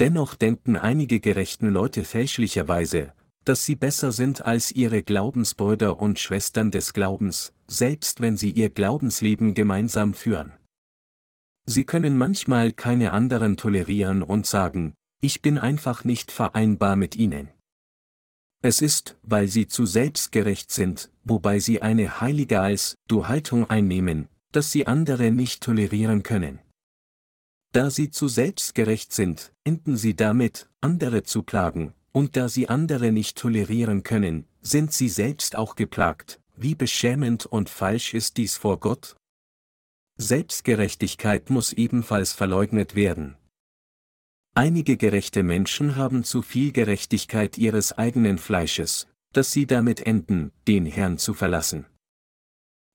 [0.00, 3.12] Dennoch denken einige gerechten Leute fälschlicherweise,
[3.44, 8.70] dass sie besser sind als ihre Glaubensbrüder und Schwestern des Glaubens, selbst wenn sie ihr
[8.70, 10.52] Glaubensleben gemeinsam führen.
[11.66, 17.48] Sie können manchmal keine anderen tolerieren und sagen, ich bin einfach nicht vereinbar mit ihnen.
[18.62, 24.28] Es ist, weil sie zu selbstgerecht sind, wobei sie eine heilige als du Haltung einnehmen,
[24.52, 26.60] dass sie andere nicht tolerieren können.
[27.72, 33.10] Da sie zu selbstgerecht sind, enden sie damit, andere zu plagen, und da sie andere
[33.10, 38.80] nicht tolerieren können, sind sie selbst auch geplagt, wie beschämend und falsch ist dies vor
[38.80, 39.16] Gott?
[40.16, 43.36] Selbstgerechtigkeit muss ebenfalls verleugnet werden.
[44.54, 50.86] Einige gerechte Menschen haben zu viel Gerechtigkeit ihres eigenen Fleisches, dass sie damit enden, den
[50.86, 51.86] Herrn zu verlassen.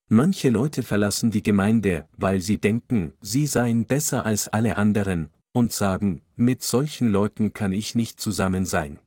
[0.08, 5.72] Manche Leute verlassen die Gemeinde, weil sie denken, sie seien besser als alle anderen, und
[5.72, 8.98] sagen, mit solchen Leuten kann ich nicht zusammen sein.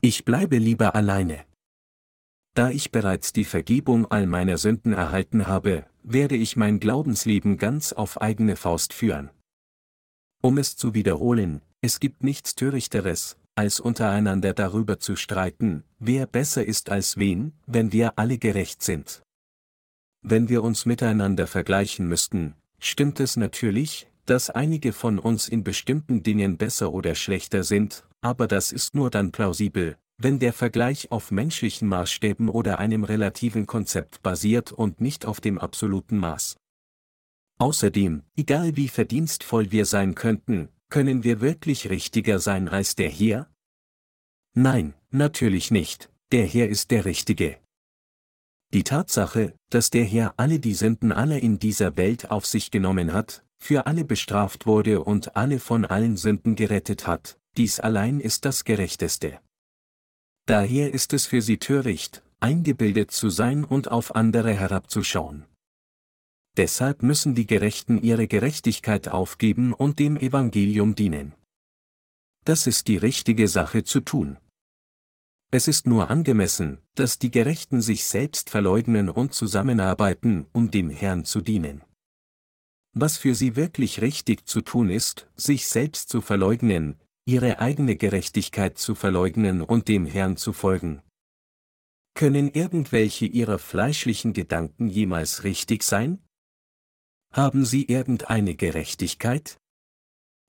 [0.00, 1.44] Ich bleibe lieber alleine.
[2.54, 7.92] Da ich bereits die Vergebung all meiner Sünden erhalten habe, werde ich mein Glaubensleben ganz
[7.92, 9.30] auf eigene Faust führen.
[10.42, 16.64] Um es zu wiederholen, es gibt nichts Törichteres, als untereinander darüber zu streiten, wer besser
[16.64, 19.22] ist als wen, wenn wir alle gerecht sind.
[20.22, 26.22] Wenn wir uns miteinander vergleichen müssten, stimmt es natürlich, dass einige von uns in bestimmten
[26.22, 31.30] Dingen besser oder schlechter sind, aber das ist nur dann plausibel, wenn der Vergleich auf
[31.30, 36.56] menschlichen Maßstäben oder einem relativen Konzept basiert und nicht auf dem absoluten Maß.
[37.58, 43.48] Außerdem, egal wie verdienstvoll wir sein könnten, können wir wirklich richtiger sein als der Herr?
[44.54, 47.58] Nein, natürlich nicht, der Herr ist der Richtige.
[48.72, 53.12] Die Tatsache, dass der Herr alle die Sünden aller in dieser Welt auf sich genommen
[53.12, 58.44] hat, für alle bestraft wurde und alle von allen Sünden gerettet hat, dies allein ist
[58.44, 59.38] das Gerechteste.
[60.52, 65.46] Daher ist es für sie töricht, eingebildet zu sein und auf andere herabzuschauen.
[66.58, 71.32] Deshalb müssen die Gerechten ihre Gerechtigkeit aufgeben und dem Evangelium dienen.
[72.44, 74.36] Das ist die richtige Sache zu tun.
[75.50, 81.24] Es ist nur angemessen, dass die Gerechten sich selbst verleugnen und zusammenarbeiten, um dem Herrn
[81.24, 81.80] zu dienen.
[82.92, 88.78] Was für sie wirklich richtig zu tun ist, sich selbst zu verleugnen, ihre eigene Gerechtigkeit
[88.78, 91.02] zu verleugnen und dem Herrn zu folgen.
[92.14, 96.18] Können irgendwelche ihrer fleischlichen Gedanken jemals richtig sein?
[97.32, 99.58] Haben sie irgendeine Gerechtigkeit?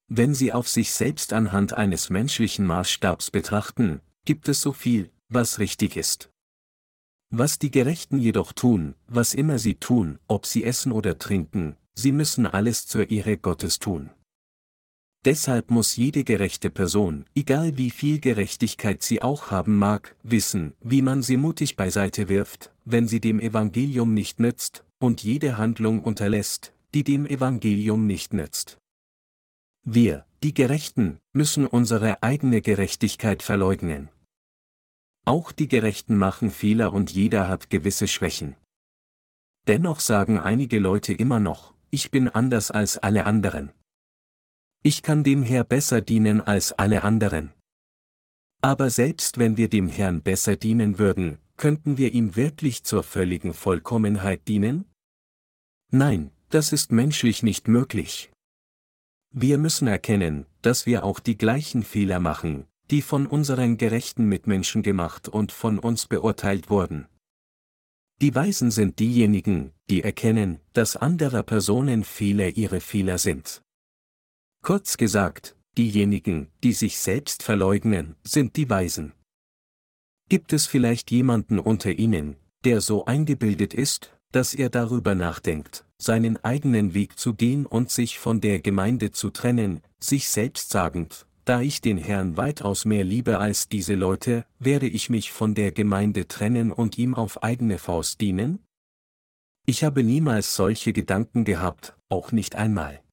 [0.08, 5.60] Wenn sie auf sich selbst anhand eines menschlichen Maßstabs betrachten, gibt es so viel, was
[5.60, 6.30] richtig ist.
[7.30, 12.12] Was die Gerechten jedoch tun, was immer sie tun, ob sie essen oder trinken, sie
[12.12, 14.12] müssen alles zur Ehre Gottes tun.
[15.26, 21.02] Deshalb muss jede gerechte Person, egal wie viel Gerechtigkeit sie auch haben mag, wissen, wie
[21.02, 26.74] man sie mutig beiseite wirft, wenn sie dem Evangelium nicht nützt, und jede Handlung unterlässt,
[26.94, 28.80] die dem Evangelium nicht nützt.
[29.86, 34.10] Wir, Die Gerechten müssen unsere eigene Gerechtigkeit verleugnen.
[35.24, 38.58] Auch die Gerechten machen Fehler und jeder hat gewisse Schwächen.
[39.68, 43.72] Dennoch sagen einige Leute immer noch, ich bin anders als alle anderen.
[44.86, 47.54] Ich kann dem Herr besser dienen als alle anderen.
[48.62, 53.54] Aber selbst wenn wir dem Herrn besser dienen würden, könnten wir ihm wirklich zur völligen
[53.54, 54.84] Vollkommenheit dienen?
[55.90, 58.30] Nein, das ist menschlich nicht möglich.
[59.32, 64.84] Wir müssen erkennen, dass wir auch die gleichen Fehler machen, die von unseren gerechten Mitmenschen
[64.84, 67.08] gemacht und von uns beurteilt wurden.
[68.22, 73.63] Die Weisen sind diejenigen, die erkennen, dass anderer Personen Fehler ihre Fehler sind.
[74.66, 79.12] Kurz gesagt, diejenigen, die sich selbst verleugnen, sind die Weisen.
[80.30, 86.42] Gibt es vielleicht jemanden unter Ihnen, der so eingebildet ist, dass er darüber nachdenkt, seinen
[86.46, 91.60] eigenen Weg zu gehen und sich von der Gemeinde zu trennen, sich selbst sagend, da
[91.60, 96.30] ich den Herrn weitaus mehr liebe als diese Leute, werde ich mich von der Gemeinde
[96.30, 98.60] trennen und ihm auf eigene Faust dienen?
[99.66, 103.04] Ich habe niemals solche Gedanken gehabt, auch nicht einmal.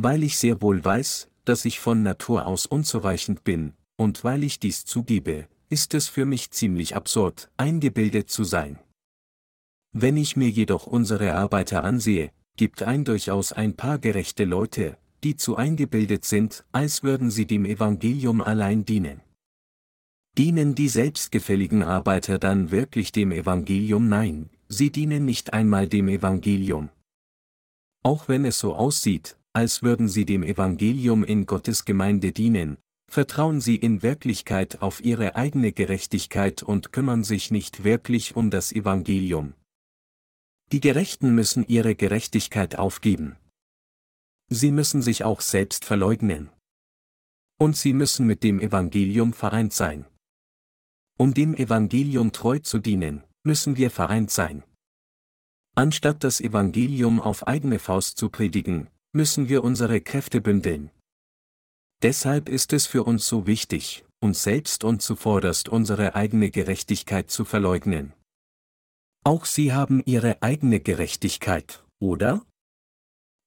[0.00, 4.60] Weil ich sehr wohl weiß, dass ich von Natur aus unzureichend bin, und weil ich
[4.60, 8.78] dies zugebe, ist es für mich ziemlich absurd, eingebildet zu sein.
[9.92, 15.34] Wenn ich mir jedoch unsere Arbeiter ansehe, gibt ein durchaus ein paar gerechte Leute, die
[15.34, 19.20] zu eingebildet sind, als würden sie dem Evangelium allein dienen.
[20.36, 24.08] Dienen die selbstgefälligen Arbeiter dann wirklich dem Evangelium?
[24.08, 26.90] Nein, sie dienen nicht einmal dem Evangelium.
[28.04, 32.78] Auch wenn es so aussieht, als würden sie dem Evangelium in Gottes Gemeinde dienen,
[33.10, 38.70] vertrauen sie in Wirklichkeit auf ihre eigene Gerechtigkeit und kümmern sich nicht wirklich um das
[38.70, 39.54] Evangelium.
[40.70, 43.34] Die Gerechten müssen ihre Gerechtigkeit aufgeben.
[44.48, 46.50] Sie müssen sich auch selbst verleugnen.
[47.58, 50.04] Und sie müssen mit dem Evangelium vereint sein.
[51.18, 54.62] Um dem Evangelium treu zu dienen, müssen wir vereint sein.
[55.74, 60.90] Anstatt das Evangelium auf eigene Faust zu predigen, müssen wir unsere Kräfte bündeln.
[62.02, 67.44] Deshalb ist es für uns so wichtig, uns selbst und zuvorderst unsere eigene Gerechtigkeit zu
[67.44, 68.12] verleugnen.
[69.24, 72.44] Auch Sie haben Ihre eigene Gerechtigkeit, oder?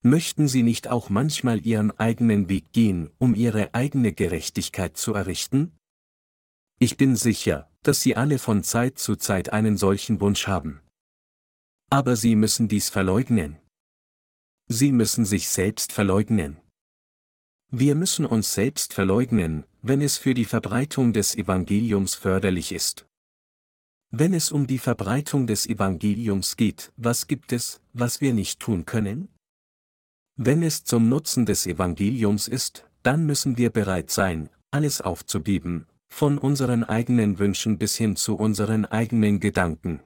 [0.03, 5.77] Möchten Sie nicht auch manchmal Ihren eigenen Weg gehen, um Ihre eigene Gerechtigkeit zu errichten?
[6.79, 10.81] Ich bin sicher, dass Sie alle von Zeit zu Zeit einen solchen Wunsch haben.
[11.91, 13.60] Aber Sie müssen dies verleugnen.
[14.73, 16.55] Sie müssen sich selbst verleugnen.
[17.71, 23.05] Wir müssen uns selbst verleugnen, wenn es für die Verbreitung des Evangeliums förderlich ist.
[24.11, 28.85] Wenn es um die Verbreitung des Evangeliums geht, was gibt es, was wir nicht tun
[28.85, 29.27] können?
[30.37, 36.37] Wenn es zum Nutzen des Evangeliums ist, dann müssen wir bereit sein, alles aufzugeben, von
[36.37, 39.99] unseren eigenen Wünschen bis hin zu unseren eigenen Gedanken.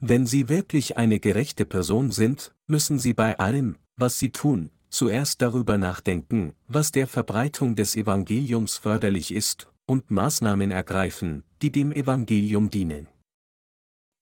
[0.00, 5.42] Wenn Sie wirklich eine gerechte Person sind, müssen Sie bei allem, was Sie tun, zuerst
[5.42, 12.70] darüber nachdenken, was der Verbreitung des Evangeliums förderlich ist, und Maßnahmen ergreifen, die dem Evangelium
[12.70, 13.08] dienen.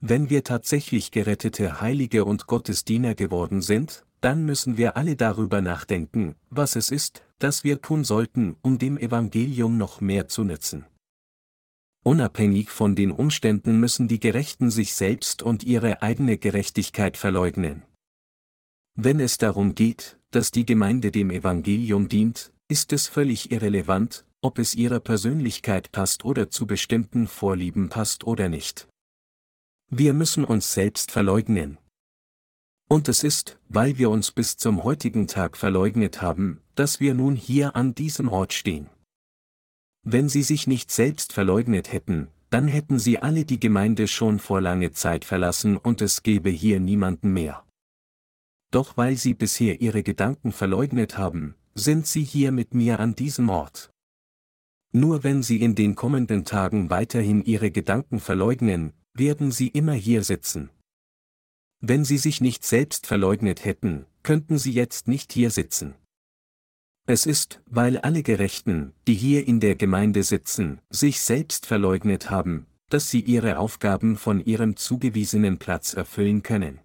[0.00, 6.36] Wenn wir tatsächlich gerettete Heilige und Gottesdiener geworden sind, dann müssen wir alle darüber nachdenken,
[6.48, 10.86] was es ist, das wir tun sollten, um dem Evangelium noch mehr zu nützen.
[12.06, 17.82] Unabhängig von den Umständen müssen die Gerechten sich selbst und ihre eigene Gerechtigkeit verleugnen.
[18.94, 24.60] Wenn es darum geht, dass die Gemeinde dem Evangelium dient, ist es völlig irrelevant, ob
[24.60, 28.86] es ihrer Persönlichkeit passt oder zu bestimmten Vorlieben passt oder nicht.
[29.90, 31.76] Wir müssen uns selbst verleugnen.
[32.88, 37.34] Und es ist, weil wir uns bis zum heutigen Tag verleugnet haben, dass wir nun
[37.34, 38.90] hier an diesem Ort stehen.
[40.08, 44.60] Wenn sie sich nicht selbst verleugnet hätten, dann hätten sie alle die Gemeinde schon vor
[44.60, 47.64] lange Zeit verlassen und es gäbe hier niemanden mehr.
[48.70, 53.48] Doch weil sie bisher ihre Gedanken verleugnet haben, sind sie hier mit mir an diesem
[53.48, 53.90] Ort.
[54.92, 60.22] Nur wenn sie in den kommenden Tagen weiterhin ihre Gedanken verleugnen, werden sie immer hier
[60.22, 60.70] sitzen.
[61.80, 65.96] Wenn sie sich nicht selbst verleugnet hätten, könnten sie jetzt nicht hier sitzen.
[67.08, 72.66] Es ist, weil alle Gerechten, die hier in der Gemeinde sitzen, sich selbst verleugnet haben,
[72.88, 76.80] dass sie ihre Aufgaben von ihrem zugewiesenen Platz erfüllen können.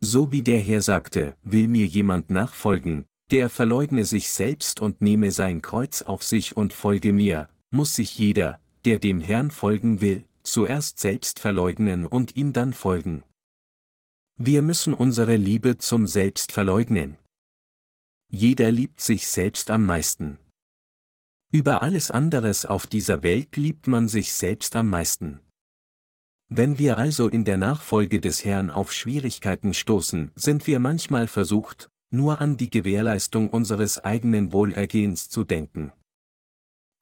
[0.00, 5.32] So wie der Herr sagte, will mir jemand nachfolgen, der verleugne sich selbst und nehme
[5.32, 10.24] sein Kreuz auf sich und folge mir, muss sich jeder, der dem Herrn folgen will,
[10.44, 13.24] zuerst selbst verleugnen und ihm dann folgen.
[14.36, 17.16] Wir müssen unsere Liebe zum Selbst verleugnen.
[18.30, 20.38] Jeder liebt sich selbst am meisten.
[21.52, 25.40] Über alles anderes auf dieser Welt liebt man sich selbst am meisten.
[26.48, 31.90] Wenn wir also in der Nachfolge des Herrn auf Schwierigkeiten stoßen, sind wir manchmal versucht,
[32.10, 35.92] nur an die Gewährleistung unseres eigenen Wohlergehens zu denken.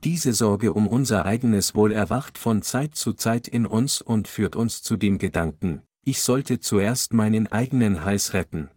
[0.04, 4.56] Diese Sorge um unser eigenes Wohl erwacht von Zeit zu Zeit in uns und führt
[4.56, 8.70] uns zu dem Gedanken, ich sollte zuerst meinen eigenen Hals retten.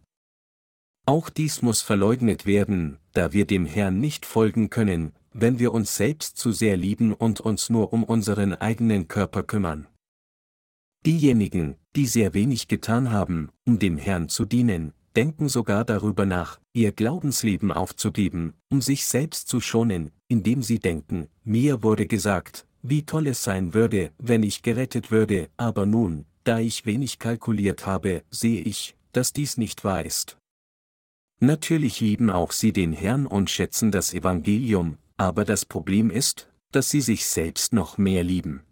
[1.04, 5.96] Auch dies muss verleugnet werden, da wir dem Herrn nicht folgen können, wenn wir uns
[5.96, 9.88] selbst zu sehr lieben und uns nur um unseren eigenen Körper kümmern.
[11.04, 16.60] Diejenigen, die sehr wenig getan haben, um dem Herrn zu dienen, denken sogar darüber nach,
[16.72, 23.04] ihr Glaubensleben aufzugeben, um sich selbst zu schonen, indem sie denken, mir wurde gesagt, wie
[23.04, 28.22] toll es sein würde, wenn ich gerettet würde, aber nun, da ich wenig kalkuliert habe,
[28.30, 30.38] sehe ich, dass dies nicht wahr ist.
[31.42, 36.88] Natürlich lieben auch sie den Herrn und schätzen das Evangelium, aber das Problem ist, dass
[36.88, 38.62] sie sich selbst noch mehr lieben.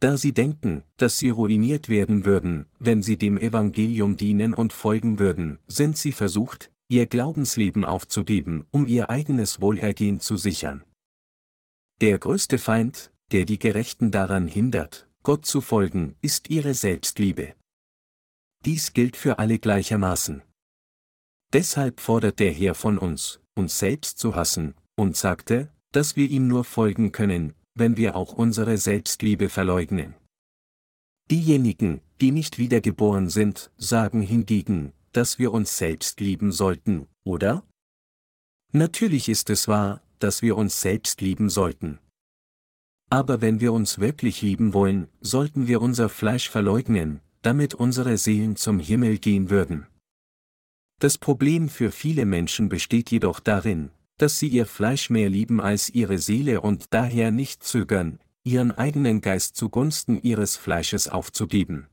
[0.00, 5.18] Da sie denken, dass sie ruiniert werden würden, wenn sie dem Evangelium dienen und folgen
[5.18, 10.84] würden, sind sie versucht, ihr Glaubensleben aufzugeben, um ihr eigenes Wohlergehen zu sichern.
[12.00, 17.52] Der größte Feind, der die Gerechten daran hindert, Gott zu folgen, ist ihre Selbstliebe.
[18.64, 20.40] Dies gilt für alle gleichermaßen.
[21.52, 26.48] Deshalb fordert der Herr von uns, uns selbst zu hassen, und sagte, dass wir ihm
[26.48, 30.14] nur folgen können, wenn wir auch unsere Selbstliebe verleugnen.
[31.30, 37.64] Diejenigen, die nicht wiedergeboren sind, sagen hingegen, dass wir uns selbst lieben sollten, oder?
[38.72, 41.98] Natürlich ist es wahr, dass wir uns selbst lieben sollten.
[43.10, 48.56] Aber wenn wir uns wirklich lieben wollen, sollten wir unser Fleisch verleugnen, damit unsere Seelen
[48.56, 49.86] zum Himmel gehen würden.
[50.98, 55.90] Das Problem für viele Menschen besteht jedoch darin, dass sie ihr Fleisch mehr lieben als
[55.90, 61.86] ihre Seele und daher nicht zögern, ihren eigenen Geist zugunsten ihres Fleisches aufzugeben.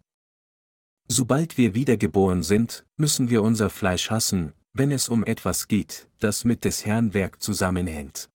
[1.08, 6.44] Sobald wir wiedergeboren sind, müssen wir unser Fleisch hassen, wenn es um etwas geht, das
[6.44, 8.30] mit des Herrn Werk zusammenhängt.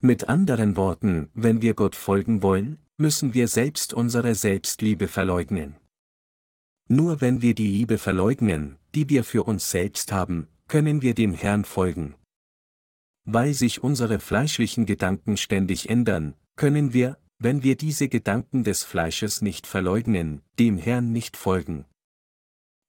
[0.00, 5.76] Mit anderen Worten, wenn wir Gott folgen wollen, müssen wir selbst unsere Selbstliebe verleugnen.
[6.88, 11.34] Nur wenn wir die Liebe verleugnen, die wir für uns selbst haben, können wir dem
[11.34, 12.14] Herrn folgen.
[13.24, 19.42] Weil sich unsere fleischlichen Gedanken ständig ändern, können wir, wenn wir diese Gedanken des Fleisches
[19.42, 21.84] nicht verleugnen, dem Herrn nicht folgen.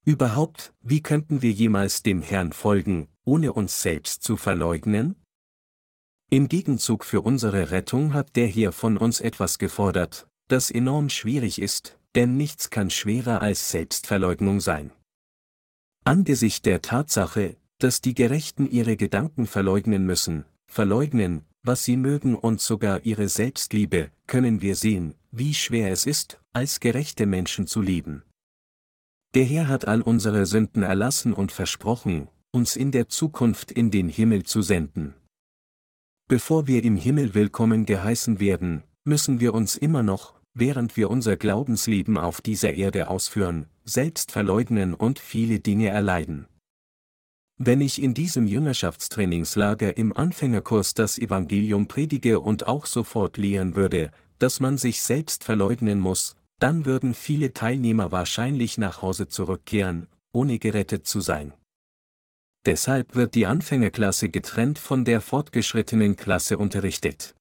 [0.05, 5.15] Überhaupt, wie könnten wir jemals dem Herrn folgen, ohne uns selbst zu verleugnen?
[6.29, 11.59] Im Gegenzug für unsere Rettung hat der Herr von uns etwas gefordert, das enorm schwierig
[11.59, 14.91] ist, denn nichts kann schwerer als Selbstverleugnung sein.
[16.03, 22.61] Angesichts der Tatsache, dass die Gerechten ihre Gedanken verleugnen müssen, verleugnen, was sie mögen und
[22.61, 28.23] sogar ihre Selbstliebe, können wir sehen, wie schwer es ist, als gerechte Menschen zu lieben.
[29.35, 34.09] Der Herr hat all unsere Sünden erlassen und versprochen, uns in der Zukunft in den
[34.09, 35.13] Himmel zu senden.
[36.29, 41.37] Bevor wir im Himmel willkommen geheißen werden, müssen wir uns immer noch, während wir unser
[41.37, 46.47] Glaubensleben auf dieser Erde ausführen, selbst verleugnen und viele Dinge erleiden.
[47.59, 54.11] Wenn ich in diesem Jüngerschaftstrainingslager im Anfängerkurs das Evangelium predige und auch sofort lehren würde,
[54.37, 60.59] dass man sich selbst verleugnen muss, dann würden viele Teilnehmer wahrscheinlich nach Hause zurückkehren, ohne
[60.59, 61.53] gerettet zu sein.
[62.65, 67.35] Deshalb wird die Anfängerklasse getrennt von der fortgeschrittenen Klasse unterrichtet.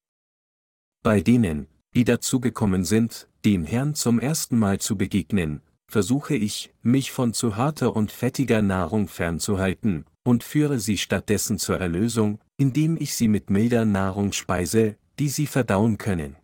[1.02, 7.10] Bei denen, die dazugekommen sind, dem Herrn zum ersten Mal zu begegnen, versuche ich, mich
[7.10, 13.14] von zu harter und fettiger Nahrung fernzuhalten, und führe sie stattdessen zur Erlösung, indem ich
[13.14, 16.36] sie mit milder Nahrung speise, die sie verdauen können.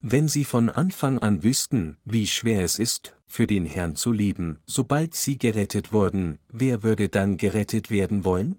[0.00, 4.60] Wenn sie von Anfang an wüssten, wie schwer es ist, für den Herrn zu lieben,
[4.64, 8.58] sobald sie gerettet wurden, wer würde dann gerettet werden wollen?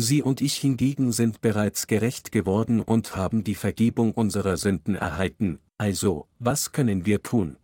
[0.00, 5.60] Sie und ich hingegen sind bereits gerecht geworden und haben die Vergebung unserer Sünden erhalten,
[5.78, 7.56] also, was können wir tun?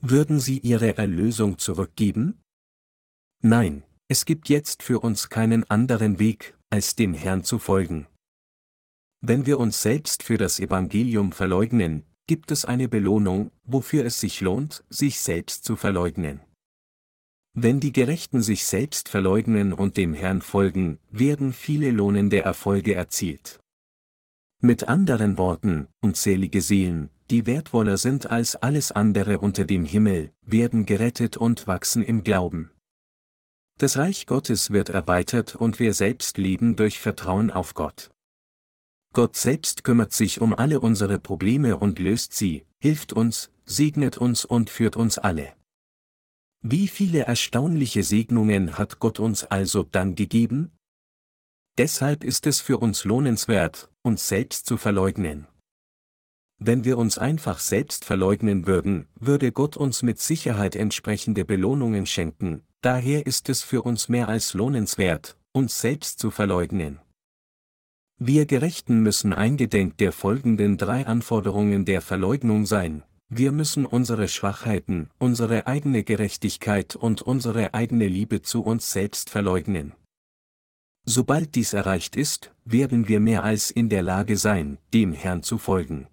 [0.00, 2.40] Würden Sie Ihre Erlösung zurückgeben?
[3.42, 8.06] Nein, es gibt jetzt für uns keinen anderen Weg, als dem Herrn zu folgen.
[9.20, 14.40] Wenn wir uns selbst für das Evangelium verleugnen, gibt es eine Belohnung, wofür es sich
[14.40, 16.40] lohnt, sich selbst zu verleugnen.
[17.56, 23.60] Wenn die Gerechten sich selbst verleugnen und dem Herrn folgen, werden viele lohnende Erfolge erzielt.
[24.60, 30.84] Mit anderen Worten, unzählige Seelen, die wertvoller sind als alles andere unter dem Himmel, werden
[30.84, 32.72] gerettet und wachsen im Glauben.
[33.78, 38.10] Das Reich Gottes wird erweitert und wir selbst leben durch Vertrauen auf Gott.
[39.12, 44.44] Gott selbst kümmert sich um alle unsere Probleme und löst sie, hilft uns, segnet uns
[44.44, 45.52] und führt uns alle.
[46.66, 50.72] Wie viele erstaunliche Segnungen hat Gott uns also dann gegeben?
[51.76, 55.46] Deshalb ist es für uns lohnenswert, uns selbst zu verleugnen.
[56.58, 62.62] Wenn wir uns einfach selbst verleugnen würden, würde Gott uns mit Sicherheit entsprechende Belohnungen schenken,
[62.80, 66.98] daher ist es für uns mehr als lohnenswert, uns selbst zu verleugnen.
[68.16, 73.02] Wir Gerechten müssen eingedenk der folgenden drei Anforderungen der Verleugnung sein.
[73.36, 79.92] Wir müssen unsere Schwachheiten, unsere eigene Gerechtigkeit und unsere eigene Liebe zu uns selbst verleugnen.
[81.04, 85.58] Sobald dies erreicht ist, werden wir mehr als in der Lage sein, dem Herrn zu
[85.58, 86.06] folgen.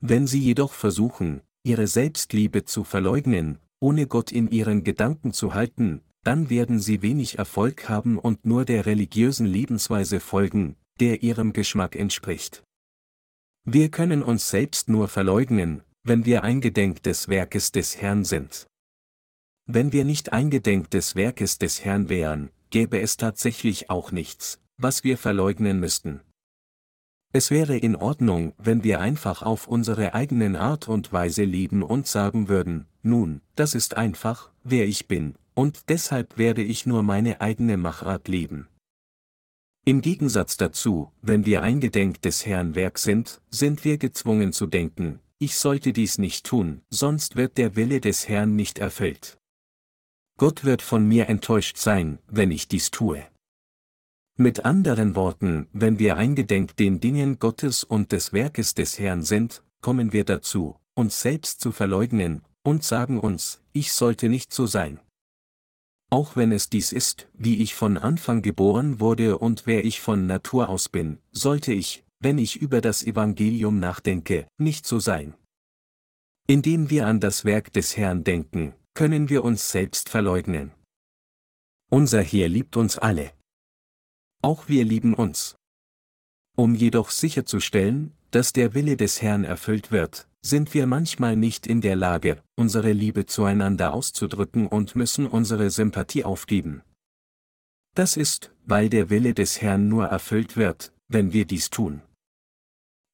[0.00, 6.00] Wenn Sie jedoch versuchen, Ihre Selbstliebe zu verleugnen, ohne Gott in Ihren Gedanken zu halten,
[6.24, 11.94] dann werden Sie wenig Erfolg haben und nur der religiösen Lebensweise folgen, der ihrem Geschmack
[11.94, 12.64] entspricht.
[13.64, 18.66] Wir können uns selbst nur verleugnen, wenn wir eingedenk des Werkes des Herrn sind.
[19.66, 25.04] Wenn wir nicht eingedenk des Werkes des Herrn wären, gäbe es tatsächlich auch nichts, was
[25.04, 26.20] wir verleugnen müssten.
[27.32, 32.06] Es wäre in Ordnung, wenn wir einfach auf unsere eigenen Art und Weise leben und
[32.06, 37.42] sagen würden, nun, das ist einfach, wer ich bin, und deshalb werde ich nur meine
[37.42, 38.68] eigene Machart leben.
[39.84, 45.20] Im Gegensatz dazu, wenn wir eingedenk des Herrn Werk sind, sind wir gezwungen zu denken,
[45.38, 49.38] ich sollte dies nicht tun, sonst wird der Wille des Herrn nicht erfüllt.
[50.36, 53.26] Gott wird von mir enttäuscht sein, wenn ich dies tue.
[54.36, 59.64] Mit anderen Worten, wenn wir eingedenk den Dingen Gottes und des Werkes des Herrn sind,
[59.80, 65.00] kommen wir dazu, uns selbst zu verleugnen, und sagen uns, ich sollte nicht so sein.
[66.10, 70.26] Auch wenn es dies ist, wie ich von Anfang geboren wurde und wer ich von
[70.26, 75.34] Natur aus bin, sollte ich, wenn ich über das Evangelium nachdenke, nicht so sein.
[76.46, 80.72] Indem wir an das Werk des Herrn denken, können wir uns selbst verleugnen.
[81.90, 83.32] Unser Herr liebt uns alle.
[84.42, 85.56] Auch wir lieben uns.
[86.56, 91.80] Um jedoch sicherzustellen, dass der Wille des Herrn erfüllt wird, sind wir manchmal nicht in
[91.80, 96.82] der Lage, unsere Liebe zueinander auszudrücken und müssen unsere Sympathie aufgeben.
[97.94, 102.02] Das ist, weil der Wille des Herrn nur erfüllt wird, wenn wir dies tun.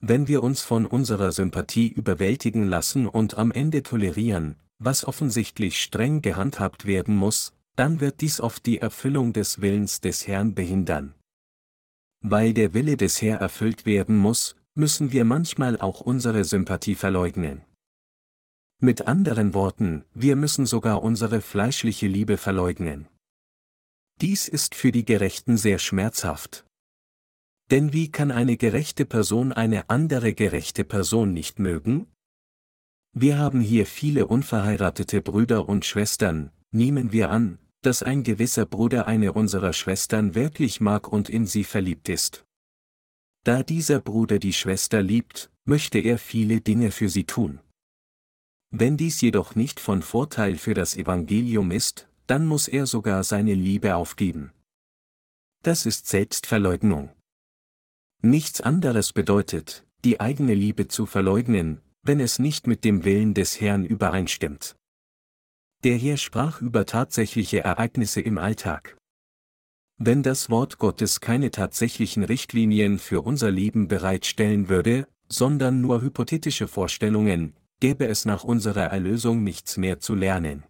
[0.01, 6.21] Wenn wir uns von unserer Sympathie überwältigen lassen und am Ende tolerieren, was offensichtlich streng
[6.21, 11.15] gehandhabt werden muss, dann wird dies oft die Erfüllung des Willens des Herrn behindern.
[12.21, 17.63] Weil der Wille des Herrn erfüllt werden muss, müssen wir manchmal auch unsere Sympathie verleugnen.
[18.81, 23.07] Mit anderen Worten, wir müssen sogar unsere fleischliche Liebe verleugnen.
[24.21, 26.65] Dies ist für die Gerechten sehr schmerzhaft.
[27.71, 32.07] Denn wie kann eine gerechte Person eine andere gerechte Person nicht mögen?
[33.13, 39.07] Wir haben hier viele unverheiratete Brüder und Schwestern, nehmen wir an, dass ein gewisser Bruder
[39.07, 42.45] eine unserer Schwestern wirklich mag und in sie verliebt ist.
[43.45, 47.61] Da dieser Bruder die Schwester liebt, möchte er viele Dinge für sie tun.
[48.71, 53.55] Wenn dies jedoch nicht von Vorteil für das Evangelium ist, dann muss er sogar seine
[53.55, 54.53] Liebe aufgeben.
[55.63, 57.11] Das ist Selbstverleugnung.
[58.25, 63.61] Nichts anderes bedeutet, die eigene Liebe zu verleugnen, wenn es nicht mit dem Willen des
[63.61, 64.77] Herrn übereinstimmt.
[65.83, 68.97] Der Herr sprach über tatsächliche Ereignisse im Alltag.
[69.99, 76.67] Wenn das Wort Gottes keine tatsächlichen Richtlinien für unser Leben bereitstellen würde, sondern nur hypothetische
[76.67, 80.65] Vorstellungen, gäbe es nach unserer Erlösung nichts mehr zu lernen.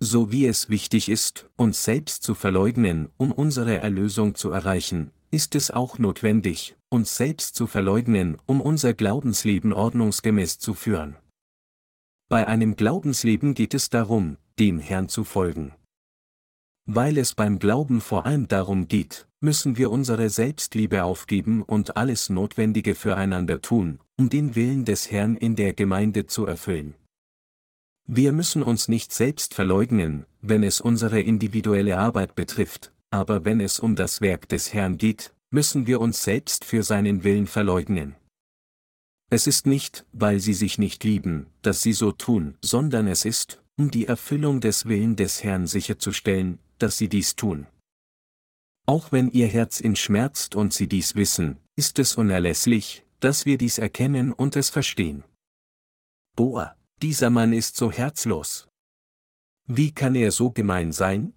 [0.00, 5.54] So wie es wichtig ist, uns selbst zu verleugnen, um unsere Erlösung zu erreichen, ist
[5.54, 11.16] es auch notwendig, uns selbst zu verleugnen, um unser Glaubensleben ordnungsgemäß zu führen.
[12.28, 15.74] Bei einem Glaubensleben geht es darum, dem Herrn zu folgen.
[16.86, 22.30] Weil es beim Glauben vor allem darum geht, müssen wir unsere Selbstliebe aufgeben und alles
[22.30, 26.94] Notwendige füreinander tun, um den Willen des Herrn in der Gemeinde zu erfüllen.
[28.06, 33.78] Wir müssen uns nicht selbst verleugnen, wenn es unsere individuelle Arbeit betrifft, aber wenn es
[33.80, 38.16] um das Werk des Herrn geht, müssen wir uns selbst für seinen Willen verleugnen.
[39.30, 43.62] Es ist nicht, weil sie sich nicht lieben, dass sie so tun, sondern es ist,
[43.78, 47.66] um die Erfüllung des Willen des Herrn sicherzustellen, dass sie dies tun.
[48.86, 53.58] Auch wenn ihr Herz ihn schmerzt und sie dies wissen, ist es unerlässlich, dass wir
[53.58, 55.24] dies erkennen und es verstehen.
[56.34, 58.68] Boah, dieser Mann ist so herzlos.
[59.66, 61.34] Wie kann er so gemein sein?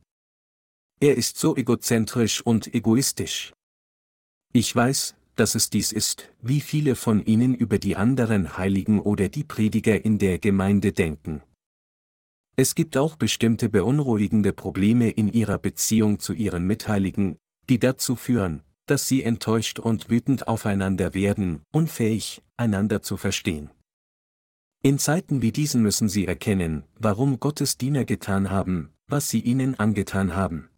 [1.03, 3.53] Er ist so egozentrisch und egoistisch.
[4.53, 9.27] Ich weiß, dass es dies ist, wie viele von Ihnen über die anderen Heiligen oder
[9.27, 11.41] die Prediger in der Gemeinde denken.
[12.55, 17.37] Es gibt auch bestimmte beunruhigende Probleme in Ihrer Beziehung zu Ihren Mitheiligen,
[17.67, 23.71] die dazu führen, dass Sie enttäuscht und wütend aufeinander werden, unfähig, einander zu verstehen.
[24.83, 29.77] In Zeiten wie diesen müssen Sie erkennen, warum Gottes Diener getan haben, was sie ihnen
[29.77, 30.70] angetan haben.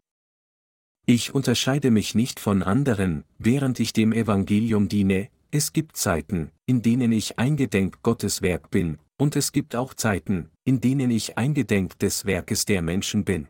[1.06, 6.80] Ich unterscheide mich nicht von anderen, während ich dem Evangelium diene, es gibt Zeiten, in
[6.80, 11.98] denen ich eingedenk Gottes Werk bin, und es gibt auch Zeiten, in denen ich eingedenk
[11.98, 13.48] des Werkes der Menschen bin.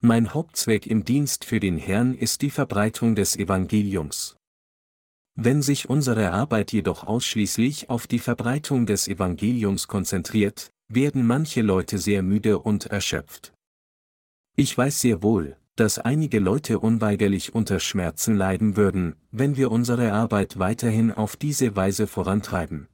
[0.00, 4.36] Mein Hauptzweck im Dienst für den Herrn ist die Verbreitung des Evangeliums.
[5.34, 11.98] Wenn sich unsere Arbeit jedoch ausschließlich auf die Verbreitung des Evangeliums konzentriert, werden manche Leute
[11.98, 13.52] sehr müde und erschöpft.
[14.56, 20.12] Ich weiß sehr wohl, dass einige Leute unweigerlich unter Schmerzen leiden würden, wenn wir unsere
[20.12, 22.88] Arbeit weiterhin auf diese Weise vorantreiben.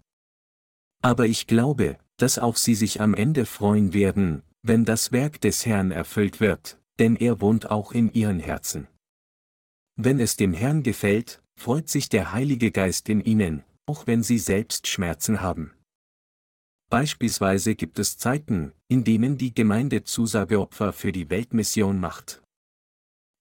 [1.01, 5.65] Aber ich glaube, dass auch sie sich am Ende freuen werden, wenn das Werk des
[5.65, 8.87] Herrn erfüllt wird, denn er wohnt auch in ihren Herzen.
[9.97, 14.39] Wenn es dem Herrn gefällt, freut sich der Heilige Geist in ihnen, auch wenn sie
[14.39, 15.73] selbst Schmerzen haben.
[16.91, 22.44] Beispielsweise gibt es Zeiten, in denen die Gemeinde Zusageopfer für die Weltmission macht.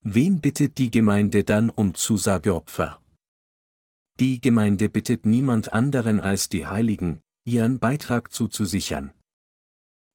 [0.05, 3.01] Wen bittet die Gemeinde dann um Zusageopfer?
[4.19, 9.13] Die Gemeinde bittet niemand anderen als die Heiligen, ihren Beitrag zuzusichern.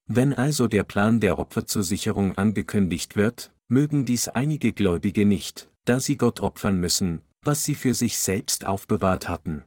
[0.06, 6.18] Wenn also der Plan der Opferzusicherung angekündigt wird, mögen dies einige Gläubige nicht, da sie
[6.18, 9.64] Gott opfern müssen, was sie für sich selbst aufbewahrt hatten.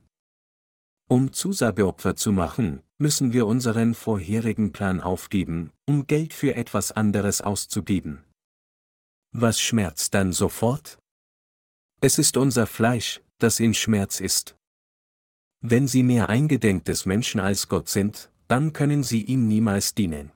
[1.09, 7.41] Um Zusageopfer zu machen, müssen wir unseren vorherigen Plan aufgeben, um Geld für etwas anderes
[7.41, 8.24] auszugeben.
[9.34, 11.00] Was schmerzt dann sofort?
[12.02, 14.56] Es ist unser Fleisch, das in Schmerz ist.
[15.62, 20.32] Wenn Sie mehr eingedenk des Menschen als Gott sind, dann können Sie ihm niemals dienen.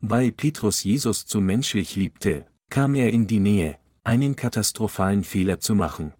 [0.00, 5.74] Weil Petrus Jesus zu menschlich liebte, kam er in die Nähe, einen katastrophalen Fehler zu
[5.74, 6.14] machen.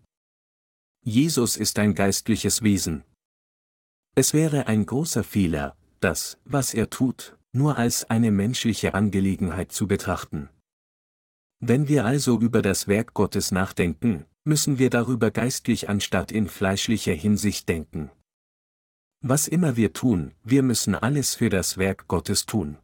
[1.03, 3.05] Jesus ist ein geistliches Wesen,
[4.17, 9.89] es wäre ein großer Fehler, das, was er tut, nur als eine menschliche Angelegenheit zu
[9.89, 10.49] betrachten.
[11.67, 17.15] Wenn wir also über das Werk Gottes nachdenken, müssen wir darüber geistlich anstatt in fleischlicher
[17.15, 18.11] Hinsicht denken.
[19.23, 22.77] Was immer wir tun, wir müssen alles für das Werk Gottes tun.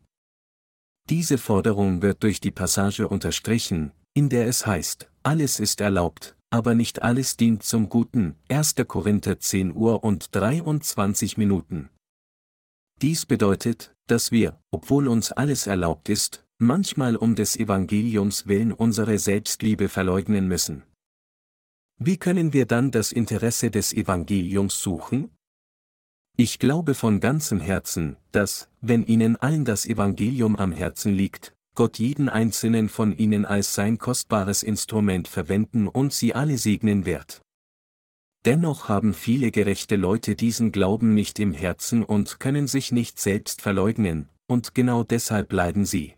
[1.11, 6.74] Diese Forderung wird durch die Passage unterstrichen, in der es heißt, alles ist erlaubt, aber
[6.74, 8.37] nicht alles dient zum Guten.
[8.49, 8.76] 1.
[8.89, 11.91] Korinther 10 Uhr und 23 Minuten.
[13.03, 19.18] Dies bedeutet, dass wir, obwohl uns alles erlaubt ist, manchmal um des Evangeliums willen unsere
[19.18, 20.82] Selbstliebe verleugnen müssen.
[21.98, 25.30] Wie können wir dann das Interesse des Evangeliums suchen?
[26.36, 31.98] Ich glaube von ganzem Herzen, dass, wenn Ihnen allen das Evangelium am Herzen liegt, Gott
[31.98, 37.42] jeden einzelnen von ihnen als sein kostbares Instrument verwenden und sie alle segnen wird.
[38.44, 43.61] Dennoch haben viele gerechte Leute diesen Glauben nicht im Herzen und können sich nicht selbst
[43.62, 46.14] verleugnen, und genau deshalb leiden sie.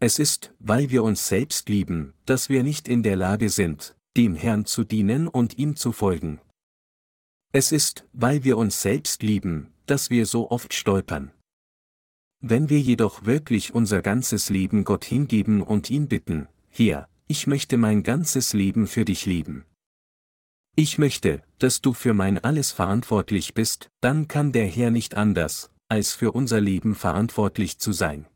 [0.00, 4.34] Es ist, weil wir uns selbst lieben, dass wir nicht in der Lage sind, dem
[4.34, 6.40] Herrn zu dienen und ihm zu folgen.
[7.52, 11.30] Es ist, weil wir uns selbst lieben, dass wir so oft stolpern.
[12.40, 17.76] Wenn wir jedoch wirklich unser ganzes Leben Gott hingeben und ihn bitten, Herr, ich möchte
[17.76, 19.64] mein ganzes Leben für dich lieben.
[20.76, 25.70] Ich möchte, dass du für mein alles verantwortlich bist, dann kann der Herr nicht anders,
[25.88, 28.26] als für unser Leben verantwortlich zu sein.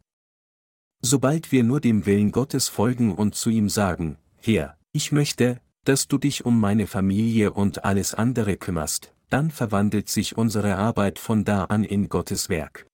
[1.01, 6.09] Sobald wir nur dem Willen Gottes folgen und zu ihm sagen, Herr, ich möchte, dass
[6.09, 11.45] du dich um meine Familie und alles andere kümmerst, dann verwandelt sich unsere Arbeit von
[11.45, 12.87] da an in Gottes Werk.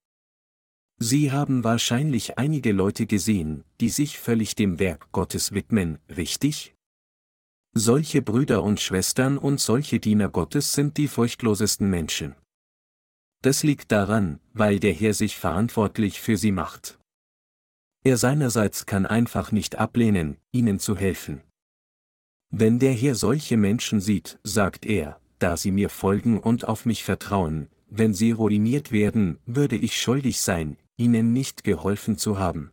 [0.98, 6.74] Sie haben wahrscheinlich einige Leute gesehen, die sich völlig dem Werk Gottes widmen, richtig?
[7.72, 12.36] Solche Brüder und Schwestern und solche Diener Gottes sind die furchtlosesten Menschen.
[13.42, 16.98] Das liegt daran, weil der Herr sich verantwortlich für sie macht.
[18.05, 21.40] Er seinerseits kann einfach nicht ablehnen, ihnen zu helfen.
[22.50, 27.02] Wenn der Herr solche Menschen sieht, sagt er, da sie mir folgen und auf mich
[27.02, 32.70] vertrauen, wenn sie ruiniert werden, würde ich schuldig sein, ihnen nicht geholfen zu haben.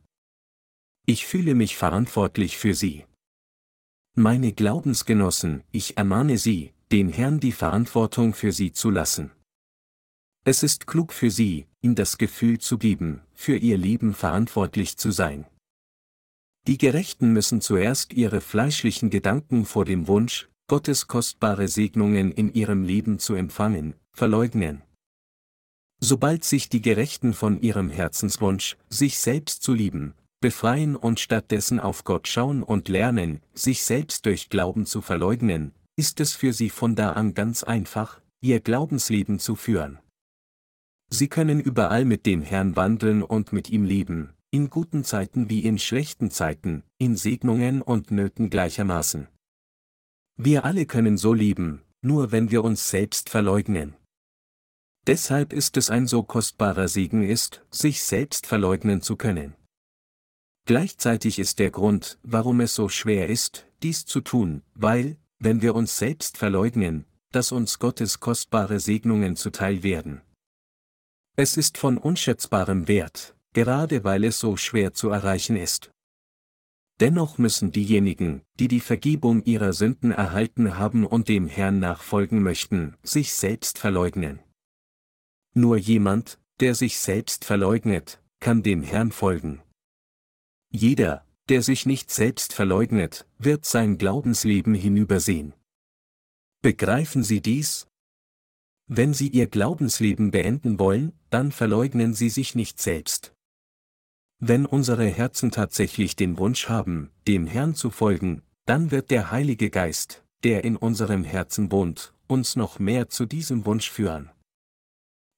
[1.05, 3.05] Ich fühle mich verantwortlich für sie.
[4.15, 9.31] Meine Glaubensgenossen, ich ermahne Sie, den Herrn die Verantwortung für sie zu lassen.
[10.43, 15.11] Es ist klug für sie, ihm das Gefühl zu geben, für ihr Leben verantwortlich zu
[15.11, 15.45] sein.
[16.67, 22.83] Die Gerechten müssen zuerst ihre fleischlichen Gedanken vor dem Wunsch, Gottes kostbare Segnungen in ihrem
[22.83, 24.81] Leben zu empfangen, verleugnen.
[25.99, 32.03] Sobald sich die Gerechten von ihrem Herzenswunsch, sich selbst zu lieben, befreien und stattdessen auf
[32.03, 36.95] Gott schauen und lernen, sich selbst durch Glauben zu verleugnen, ist es für sie von
[36.95, 39.99] da an ganz einfach, ihr Glaubensleben zu führen.
[41.13, 45.65] Sie können überall mit dem Herrn wandeln und mit ihm leben, in guten Zeiten wie
[45.65, 49.27] in schlechten Zeiten, in Segnungen und Nöten gleichermaßen.
[50.37, 53.95] Wir alle können so leben, nur wenn wir uns selbst verleugnen.
[55.05, 59.55] Deshalb ist es ein so kostbarer Segen ist, sich selbst verleugnen zu können.
[60.65, 65.75] Gleichzeitig ist der Grund, warum es so schwer ist, dies zu tun, weil, wenn wir
[65.75, 70.21] uns selbst verleugnen, dass uns Gottes kostbare Segnungen zuteil werden.
[71.35, 75.91] Es ist von unschätzbarem Wert, gerade weil es so schwer zu erreichen ist.
[76.99, 82.95] Dennoch müssen diejenigen, die die Vergebung ihrer Sünden erhalten haben und dem Herrn nachfolgen möchten,
[83.01, 84.39] sich selbst verleugnen.
[85.53, 89.61] Nur jemand, der sich selbst verleugnet, kann dem Herrn folgen.
[90.69, 95.53] Jeder, der sich nicht selbst verleugnet, wird sein Glaubensleben hinübersehen.
[96.61, 97.87] Begreifen Sie dies?
[98.93, 103.33] Wenn Sie Ihr Glaubensleben beenden wollen, dann verleugnen Sie sich nicht selbst.
[104.37, 109.69] Wenn unsere Herzen tatsächlich den Wunsch haben, dem Herrn zu folgen, dann wird der Heilige
[109.69, 114.29] Geist, der in unserem Herzen wohnt, uns noch mehr zu diesem Wunsch führen.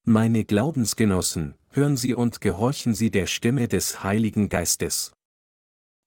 [0.04, 5.12] Meine Glaubensgenossen, hören Sie und gehorchen Sie der Stimme des Heiligen Geistes.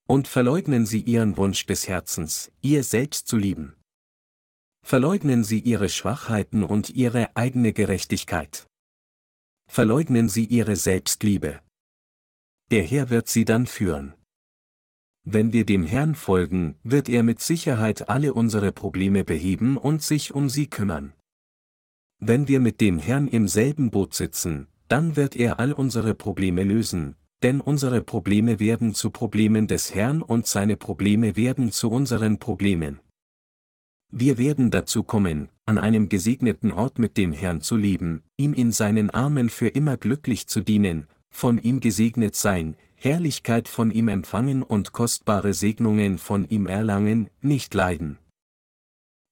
[0.06, 3.77] Und verleugnen Sie Ihren Wunsch des Herzens, ihr selbst zu lieben.
[4.88, 8.66] Verleugnen Sie Ihre Schwachheiten und Ihre eigene Gerechtigkeit.
[9.70, 11.60] Verleugnen Sie Ihre Selbstliebe.
[12.70, 14.14] Der Herr wird Sie dann führen.
[15.24, 20.32] Wenn wir dem Herrn folgen, wird er mit Sicherheit alle unsere Probleme beheben und sich
[20.32, 21.12] um sie kümmern.
[22.18, 26.64] Wenn wir mit dem Herrn im selben Boot sitzen, dann wird er all unsere Probleme
[26.64, 32.38] lösen, denn unsere Probleme werden zu Problemen des Herrn und seine Probleme werden zu unseren
[32.38, 33.00] Problemen.
[34.10, 38.72] Wir werden dazu kommen, an einem gesegneten Ort mit dem Herrn zu leben, ihm in
[38.72, 44.62] seinen Armen für immer glücklich zu dienen, von ihm gesegnet sein, Herrlichkeit von ihm empfangen
[44.62, 48.18] und kostbare Segnungen von ihm erlangen, nicht leiden.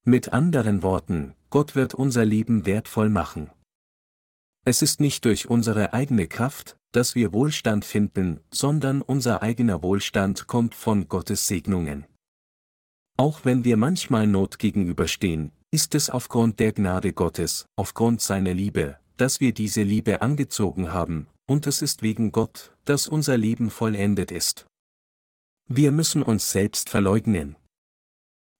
[0.04, 3.50] Mit anderen Worten, Gott wird unser Leben wertvoll machen.
[4.64, 10.46] Es ist nicht durch unsere eigene Kraft, dass wir Wohlstand finden, sondern unser eigener Wohlstand
[10.46, 12.04] kommt von Gottes Segnungen.
[13.18, 18.98] Auch wenn wir manchmal Not gegenüberstehen, ist es aufgrund der Gnade Gottes, aufgrund seiner Liebe,
[19.16, 24.30] dass wir diese Liebe angezogen haben, und es ist wegen Gott, dass unser Leben vollendet
[24.30, 24.66] ist.
[25.68, 27.56] Wir müssen uns selbst verleugnen.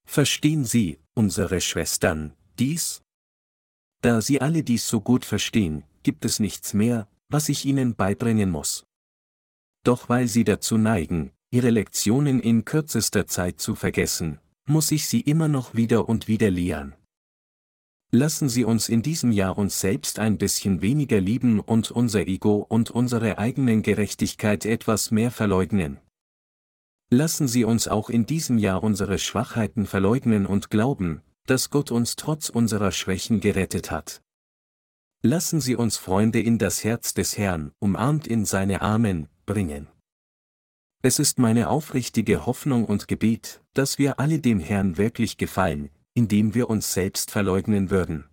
[0.09, 3.03] Verstehen Sie, unsere Schwestern, dies?
[4.03, 8.51] Da Sie alle dies so gut verstehen, gibt es nichts mehr, was ich Ihnen beibringen
[8.51, 8.85] muss.
[9.85, 15.21] Doch weil Sie dazu neigen, Ihre Lektionen in kürzester Zeit zu vergessen, muss ich Sie
[15.21, 16.95] immer noch wieder und wieder lehren.
[18.13, 22.65] Lassen Sie uns in diesem Jahr uns selbst ein bisschen weniger lieben und unser Ego
[22.69, 25.99] und unsere eigenen Gerechtigkeit etwas mehr verleugnen.
[27.11, 32.17] Lassen Sie uns auch in diesem Jahr unsere Schwachheiten verleugnen und glauben, dass Gott uns
[32.17, 34.23] trotz unserer Schwächen gerettet hat.
[35.23, 39.89] Lassen Sie uns Freunde in das Herz des Herrn, umarmt in seine Armen, bringen.
[41.07, 46.53] Es ist meine aufrichtige Hoffnung und Gebet, dass wir alle dem Herrn wirklich gefallen, indem
[46.53, 48.25] wir uns selbst verleugnen würden.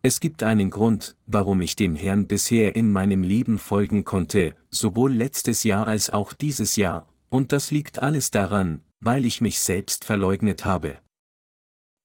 [0.00, 5.12] Es gibt einen Grund, warum ich dem Herrn bisher in meinem Leben folgen konnte, sowohl
[5.12, 10.06] letztes Jahr als auch dieses Jahr, und das liegt alles daran, weil ich mich selbst
[10.06, 10.96] verleugnet habe.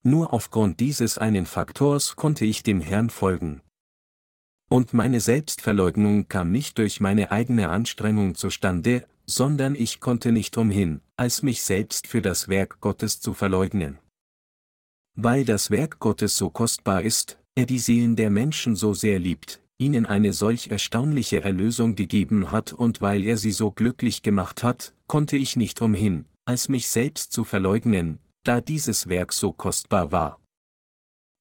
[0.04, 3.62] Nur aufgrund dieses einen Faktors konnte ich dem Herrn folgen.
[4.70, 11.02] Und meine Selbstverleugnung kam nicht durch meine eigene Anstrengung zustande, sondern ich konnte nicht umhin,
[11.16, 14.00] als mich selbst für das Werk Gottes zu verleugnen.
[15.16, 19.62] Weil das Werk Gottes so kostbar ist, er die Seelen der Menschen so sehr liebt,
[19.78, 24.94] ihnen eine solch erstaunliche Erlösung gegeben hat und weil er sie so glücklich gemacht hat,
[25.08, 30.40] konnte ich nicht umhin, als mich selbst zu verleugnen, da dieses Werk so kostbar war.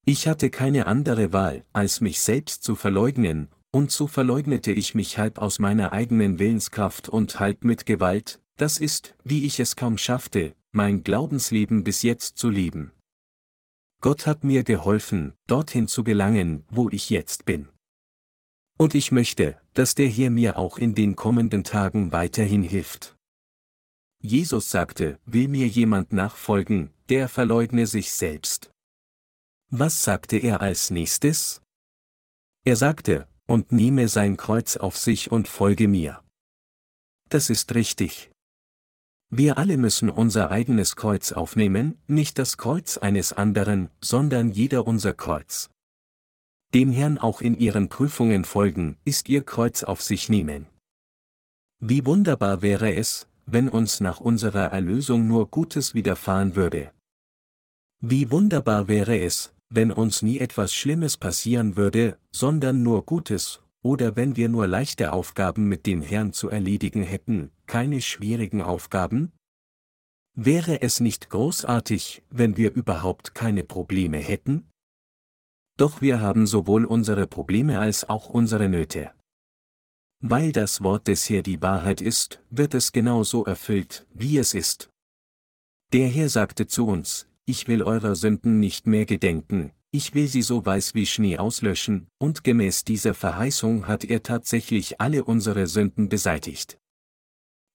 [0.05, 5.19] Ich hatte keine andere Wahl, als mich selbst zu verleugnen, und so verleugnete ich mich
[5.19, 9.99] halb aus meiner eigenen Willenskraft und halb mit Gewalt, das ist, wie ich es kaum
[9.99, 12.93] schaffte, mein Glaubensleben bis jetzt zu leben.
[14.01, 17.69] Gott hat mir geholfen, dorthin zu gelangen, wo ich jetzt bin.
[18.79, 23.17] Und ich möchte, dass der Herr mir auch in den kommenden Tagen weiterhin hilft.
[24.21, 28.71] Jesus sagte, will mir jemand nachfolgen, der verleugne sich selbst.
[29.71, 31.63] Was sagte er als nächstes?
[32.65, 36.23] Er sagte, und nehme sein Kreuz auf sich und folge mir.
[37.29, 38.31] Das ist richtig.
[39.31, 45.15] Wir alle müssen unser eigenes Kreuz aufnehmen, nicht das Kreuz eines anderen, sondern jeder unser
[45.15, 45.71] Kreuz.
[46.75, 50.67] Dem Herrn auch in ihren Prüfungen folgen, ist ihr Kreuz auf sich nehmen.
[51.81, 56.93] Wie wunderbar wäre es, wenn uns nach unserer Erlösung nur Gutes widerfahren würde.
[58.01, 64.17] Wie wunderbar wäre es, wenn uns nie etwas Schlimmes passieren würde, sondern nur Gutes, oder
[64.17, 69.33] wenn wir nur leichte Aufgaben mit dem Herrn zu erledigen hätten, keine schwierigen Aufgaben?
[70.35, 74.69] Wäre es nicht großartig, wenn wir überhaupt keine Probleme hätten?
[75.79, 79.13] Doch wir haben sowohl unsere Probleme als auch unsere Nöte.
[80.21, 84.91] Weil das Wort des Herr die Wahrheit ist, wird es genauso erfüllt, wie es ist.
[85.93, 90.43] Der Herr sagte zu uns, ich will eurer Sünden nicht mehr gedenken, ich will sie
[90.43, 96.09] so weiß wie Schnee auslöschen, und gemäß dieser Verheißung hat er tatsächlich alle unsere Sünden
[96.09, 96.79] beseitigt.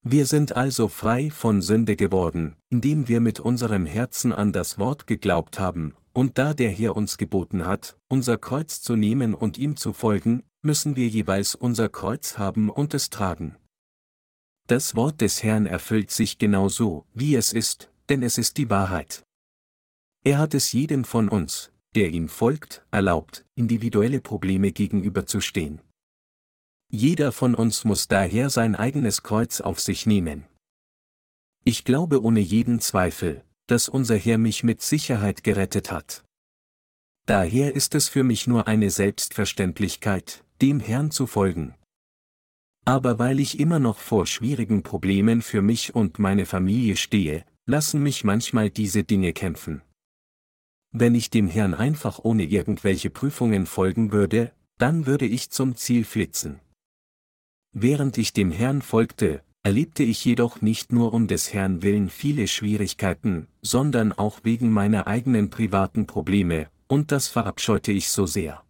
[0.04, 5.06] Wir sind also frei von Sünde geworden, indem wir mit unserem Herzen an das Wort
[5.06, 9.76] geglaubt haben, und da der Herr uns geboten hat, unser Kreuz zu nehmen und ihm
[9.76, 13.58] zu folgen, müssen wir jeweils unser Kreuz haben und es tragen.
[14.66, 18.70] Das Wort des Herrn erfüllt sich genau so, wie es ist, denn es ist die
[18.72, 19.27] Wahrheit.
[20.28, 25.80] Er hat es jedem von uns, der ihm folgt, erlaubt, individuelle Probleme gegenüberzustehen.
[26.92, 30.44] Jeder von uns muss daher sein eigenes Kreuz auf sich nehmen.
[31.64, 36.26] Ich glaube ohne jeden Zweifel, dass unser Herr mich mit Sicherheit gerettet hat.
[37.26, 41.74] Daher ist es für mich nur eine Selbstverständlichkeit, dem Herrn zu folgen.
[42.84, 48.04] Aber weil ich immer noch vor schwierigen Problemen für mich und meine Familie stehe, lassen
[48.04, 49.84] mich manchmal diese Dinge kämpfen.
[50.92, 56.04] Wenn ich dem Herrn einfach ohne irgendwelche Prüfungen folgen würde, dann würde ich zum Ziel
[56.04, 56.60] flitzen.
[57.74, 62.48] Während ich dem Herrn folgte, erlebte ich jedoch nicht nur um des Herrn willen viele
[62.48, 68.64] Schwierigkeiten, sondern auch wegen meiner eigenen privaten Probleme, und das verabscheute ich so sehr.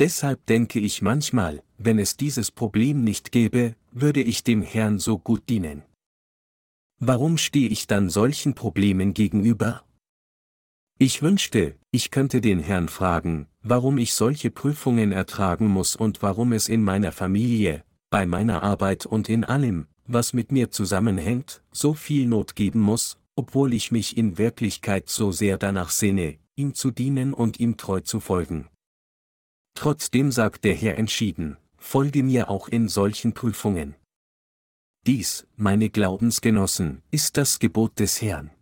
[0.00, 5.18] Deshalb denke ich manchmal, wenn es dieses Problem nicht gäbe, würde ich dem Herrn so
[5.18, 5.84] gut dienen.
[6.98, 9.83] Warum stehe ich dann solchen Problemen gegenüber?
[10.98, 16.52] Ich wünschte, ich könnte den Herrn fragen, warum ich solche Prüfungen ertragen muss und warum
[16.52, 21.94] es in meiner Familie, bei meiner Arbeit und in allem, was mit mir zusammenhängt, so
[21.94, 26.92] viel Not geben muss, obwohl ich mich in Wirklichkeit so sehr danach sehne, ihm zu
[26.92, 28.68] dienen und ihm treu zu folgen.
[29.74, 33.96] Trotzdem sagt der Herr entschieden, folge mir auch in solchen Prüfungen.
[35.08, 38.52] Dies, meine Glaubensgenossen, ist das Gebot des Herrn.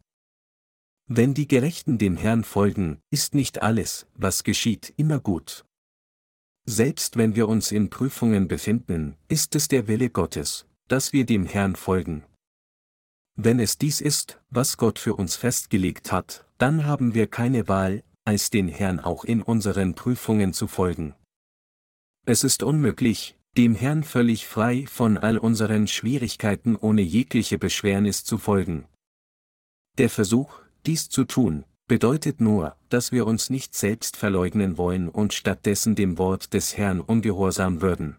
[1.07, 5.65] Wenn die Gerechten dem Herrn folgen, ist nicht alles, was geschieht, immer gut.
[6.65, 11.45] Selbst wenn wir uns in Prüfungen befinden, ist es der Wille Gottes, dass wir dem
[11.45, 12.25] Herrn folgen.
[13.35, 18.05] Wenn es dies ist, was Gott für uns festgelegt hat, dann haben wir keine Wahl,
[18.25, 21.15] als den Herrn auch in unseren Prüfungen zu folgen.
[22.25, 28.39] Es ist unmöglich, dem Herrn völlig frei von all unseren Schwierigkeiten ohne jegliche Beschwernis zu
[28.39, 28.87] folgen.
[29.99, 35.33] Der Versuch, dies zu tun, bedeutet nur, dass wir uns nicht selbst verleugnen wollen und
[35.33, 38.17] stattdessen dem Wort des Herrn ungehorsam würden.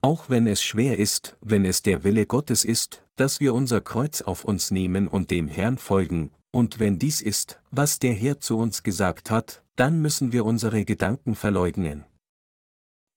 [0.00, 4.22] Auch wenn es schwer ist, wenn es der Wille Gottes ist, dass wir unser Kreuz
[4.22, 8.58] auf uns nehmen und dem Herrn folgen, und wenn dies ist, was der Herr zu
[8.58, 12.04] uns gesagt hat, dann müssen wir unsere Gedanken verleugnen.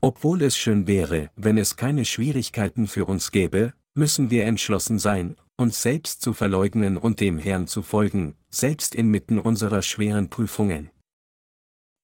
[0.02, 5.36] Obwohl es schön wäre, wenn es keine Schwierigkeiten für uns gäbe, müssen wir entschlossen sein,
[5.58, 10.91] uns selbst zu verleugnen und dem Herrn zu folgen, selbst inmitten unserer schweren Prüfungen.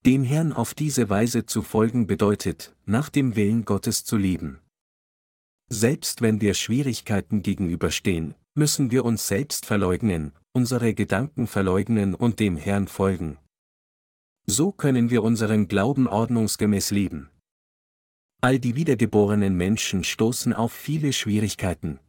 [0.06, 4.60] Dem Herrn auf diese Weise zu folgen bedeutet, nach dem Willen Gottes zu leben.
[5.70, 12.58] Selbst wenn wir Schwierigkeiten gegenüberstehen, müssen wir uns selbst verleugnen, unsere Gedanken verleugnen und dem
[12.58, 13.38] Herrn folgen.
[14.46, 17.30] So können wir unseren Glauben ordnungsgemäß leben.
[18.42, 22.00] All die wiedergeborenen Menschen stoßen auf viele Schwierigkeiten.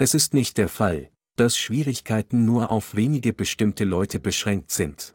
[0.00, 5.14] Es ist nicht der Fall, dass Schwierigkeiten nur auf wenige bestimmte Leute beschränkt sind.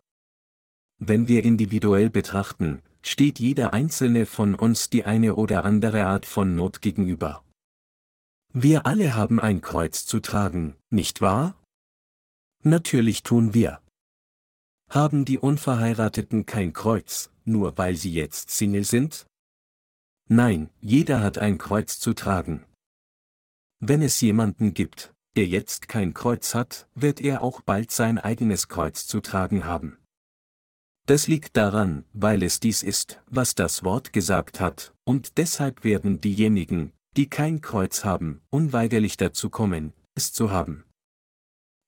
[0.99, 6.55] Wenn wir individuell betrachten, steht jeder einzelne von uns die eine oder andere Art von
[6.55, 7.43] Not gegenüber.
[8.53, 11.59] Wir alle haben ein Kreuz zu tragen, nicht wahr?
[12.61, 13.81] Natürlich tun wir.
[14.91, 19.25] Haben die Unverheirateten kein Kreuz, nur weil sie jetzt Single sind?
[20.29, 22.63] Nein, jeder hat ein Kreuz zu tragen.
[23.87, 28.67] Wenn es jemanden gibt, der jetzt kein Kreuz hat, wird er auch bald sein eigenes
[28.67, 29.99] Kreuz zu tragen haben.
[31.05, 36.19] Das liegt daran, weil es dies ist, was das Wort gesagt hat, und deshalb werden
[36.19, 40.83] diejenigen, die kein Kreuz haben, unweigerlich dazu kommen, es zu haben.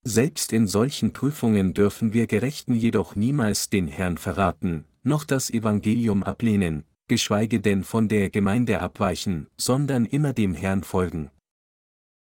[0.04, 6.22] Selbst in solchen Prüfungen dürfen wir Gerechten jedoch niemals den Herrn verraten, noch das Evangelium
[6.22, 11.32] ablehnen, geschweige denn von der Gemeinde abweichen, sondern immer dem Herrn folgen.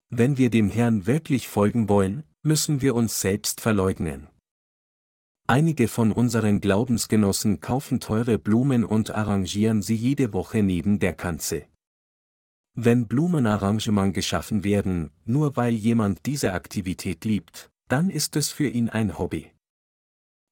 [0.10, 4.28] Wenn wir dem Herrn wirklich folgen wollen, müssen wir uns selbst verleugnen.
[5.47, 11.66] Einige von unseren Glaubensgenossen kaufen teure Blumen und arrangieren sie jede Woche neben der Kanzel.
[12.76, 18.89] Wenn Blumenarrangement geschaffen werden, nur weil jemand diese Aktivität liebt, dann ist es für ihn
[18.89, 19.51] ein Hobby.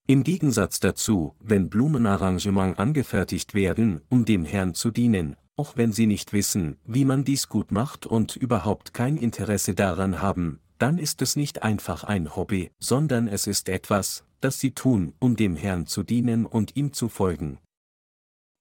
[0.08, 6.06] Im Gegensatz dazu, wenn Blumenarrangement angefertigt werden, um dem Herrn zu dienen, auch wenn sie
[6.06, 11.22] nicht wissen, wie man dies gut macht und überhaupt kein Interesse daran haben, dann ist
[11.22, 15.88] es nicht einfach ein Hobby, sondern es ist etwas, das sie tun, um dem Herrn
[15.88, 17.58] zu dienen und ihm zu folgen.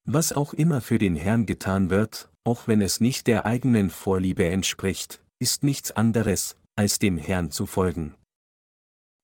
[0.09, 4.47] Was auch immer für den Herrn getan wird, auch wenn es nicht der eigenen Vorliebe
[4.47, 8.15] entspricht, ist nichts anderes, als dem Herrn zu folgen.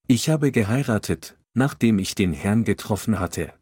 [0.09, 3.55] Ich habe geheiratet, nachdem ich den Herrn getroffen hatte.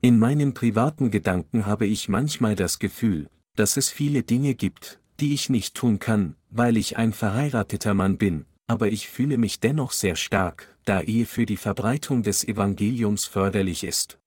[0.00, 5.34] In meinen privaten Gedanken habe ich manchmal das Gefühl, dass es viele Dinge gibt, die
[5.34, 9.90] ich nicht tun kann, weil ich ein verheirateter Mann bin, aber ich fühle mich dennoch
[9.90, 14.20] sehr stark, da Ehe für die Verbreitung des Evangeliums förderlich ist.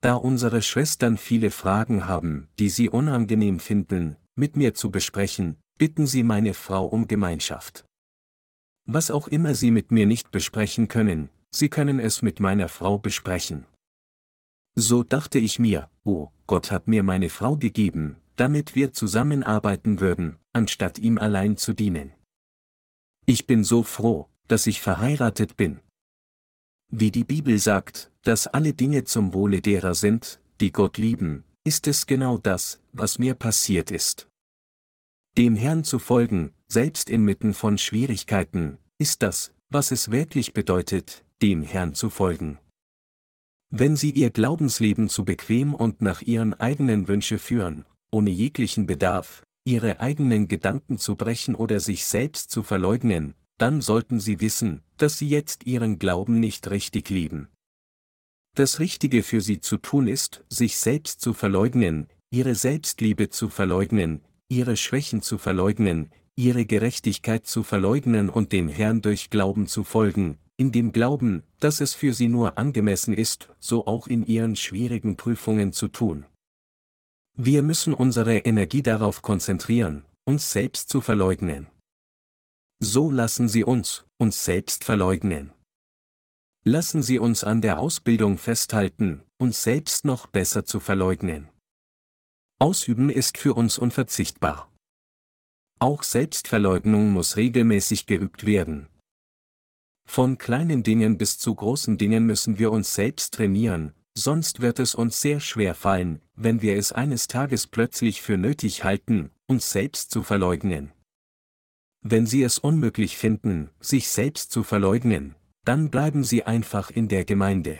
[0.00, 6.06] Da unsere Schwestern viele Fragen haben, die sie unangenehm finden, mit mir zu besprechen, bitten
[6.06, 7.84] sie meine Frau um Gemeinschaft.
[8.86, 12.98] Was auch immer sie mit mir nicht besprechen können, Sie können es mit meiner Frau
[12.98, 13.66] besprechen.
[14.76, 20.38] So dachte ich mir, oh, Gott hat mir meine Frau gegeben, damit wir zusammenarbeiten würden,
[20.52, 22.12] anstatt ihm allein zu dienen.
[23.26, 25.80] Ich bin so froh, dass ich verheiratet bin.
[26.90, 31.86] Wie die Bibel sagt, dass alle Dinge zum Wohle derer sind, die Gott lieben, ist
[31.86, 34.28] es genau das, was mir passiert ist.
[35.38, 41.62] Dem Herrn zu folgen, selbst inmitten von Schwierigkeiten, ist das, was es wirklich bedeutet, dem
[41.62, 42.58] Herrn zu folgen.
[43.70, 49.44] Wenn sie ihr Glaubensleben zu bequem und nach ihren eigenen Wünsche führen, ohne jeglichen Bedarf,
[49.64, 55.18] ihre eigenen Gedanken zu brechen oder sich selbst zu verleugnen, dann sollten sie wissen, dass
[55.18, 57.48] sie jetzt ihren Glauben nicht richtig lieben.
[58.56, 64.22] Das Richtige für sie zu tun ist, sich selbst zu verleugnen, ihre Selbstliebe zu verleugnen,
[64.48, 70.38] ihre Schwächen zu verleugnen, ihre Gerechtigkeit zu verleugnen und dem Herrn durch Glauben zu folgen,
[70.60, 75.16] in dem Glauben, dass es für sie nur angemessen ist, so auch in ihren schwierigen
[75.16, 76.26] Prüfungen zu tun.
[77.34, 81.66] Wir müssen unsere Energie darauf konzentrieren, uns selbst zu verleugnen.
[82.78, 85.50] So lassen Sie uns, uns selbst verleugnen.
[86.62, 91.48] Lassen Sie uns an der Ausbildung festhalten, uns selbst noch besser zu verleugnen.
[92.58, 94.70] Ausüben ist für uns unverzichtbar.
[95.78, 98.90] Auch Selbstverleugnung muss regelmäßig geübt werden,
[100.10, 104.96] von kleinen Dingen bis zu großen Dingen müssen wir uns selbst trainieren, sonst wird es
[104.96, 110.10] uns sehr schwer fallen, wenn wir es eines Tages plötzlich für nötig halten, uns selbst
[110.10, 110.90] zu verleugnen.
[112.02, 117.24] Wenn Sie es unmöglich finden, sich selbst zu verleugnen, dann bleiben Sie einfach in der
[117.24, 117.78] Gemeinde.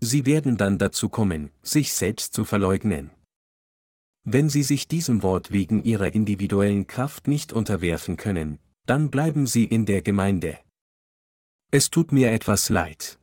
[0.00, 3.10] Sie werden dann dazu kommen, sich selbst zu verleugnen.
[4.24, 9.64] Wenn Sie sich diesem Wort wegen Ihrer individuellen Kraft nicht unterwerfen können, dann bleiben Sie
[9.64, 10.58] in der Gemeinde.
[11.72, 13.18] Es tut mir etwas leid.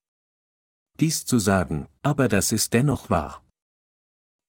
[1.00, 3.44] Dies zu sagen, aber das ist dennoch wahr.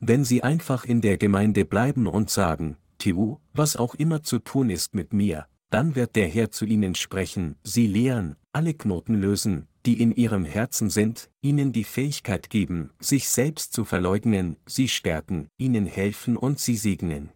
[0.01, 4.69] Wenn Sie einfach in der Gemeinde bleiben und sagen, Tiu, was auch immer zu tun
[4.69, 9.69] ist mit mir, dann wird der Herr zu Ihnen sprechen, Sie lehren, alle Knoten lösen,
[9.87, 15.49] die in Ihrem Herzen sind, Ihnen die Fähigkeit geben, sich selbst zu verleugnen, Sie stärken,
[15.57, 17.31] Ihnen helfen und Sie segnen.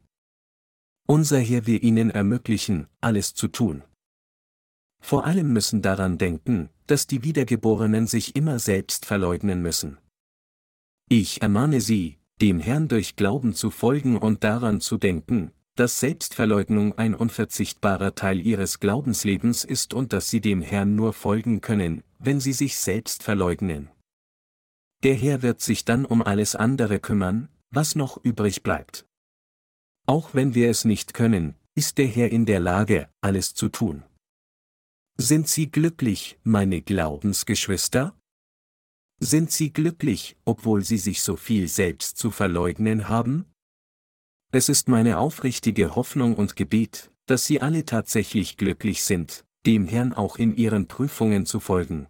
[1.06, 3.82] Unser Herr will Ihnen ermöglichen, alles zu tun.
[5.00, 9.98] Vor allem müssen daran denken, dass die Wiedergeborenen sich immer selbst verleugnen müssen.
[11.08, 16.98] Ich ermahne Sie, dem Herrn durch Glauben zu folgen und daran zu denken, dass Selbstverleugnung
[16.98, 22.40] ein unverzichtbarer Teil Ihres Glaubenslebens ist und dass Sie dem Herrn nur folgen können, wenn
[22.40, 23.88] Sie sich selbst verleugnen.
[25.04, 29.06] Der Herr wird sich dann um alles andere kümmern, was noch übrig bleibt.
[30.06, 34.02] Auch wenn wir es nicht können, ist der Herr in der Lage, alles zu tun.
[35.20, 38.16] Sind Sie glücklich, meine Glaubensgeschwister?
[39.18, 43.44] Sind Sie glücklich, obwohl Sie sich so viel selbst zu verleugnen haben?
[44.52, 50.12] Es ist meine aufrichtige Hoffnung und Gebet, dass sie alle tatsächlich glücklich sind, dem Herrn
[50.12, 52.06] auch in ihren Prüfungen zu folgen.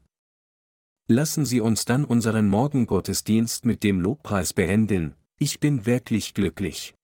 [1.08, 6.94] Lassen Sie uns dann unseren Morgengottesdienst mit dem Lobpreis beenden, ich bin wirklich glücklich.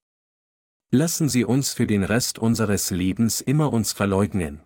[0.90, 4.60] Lassen Sie uns für den Rest unseres Lebens immer uns verleugnen.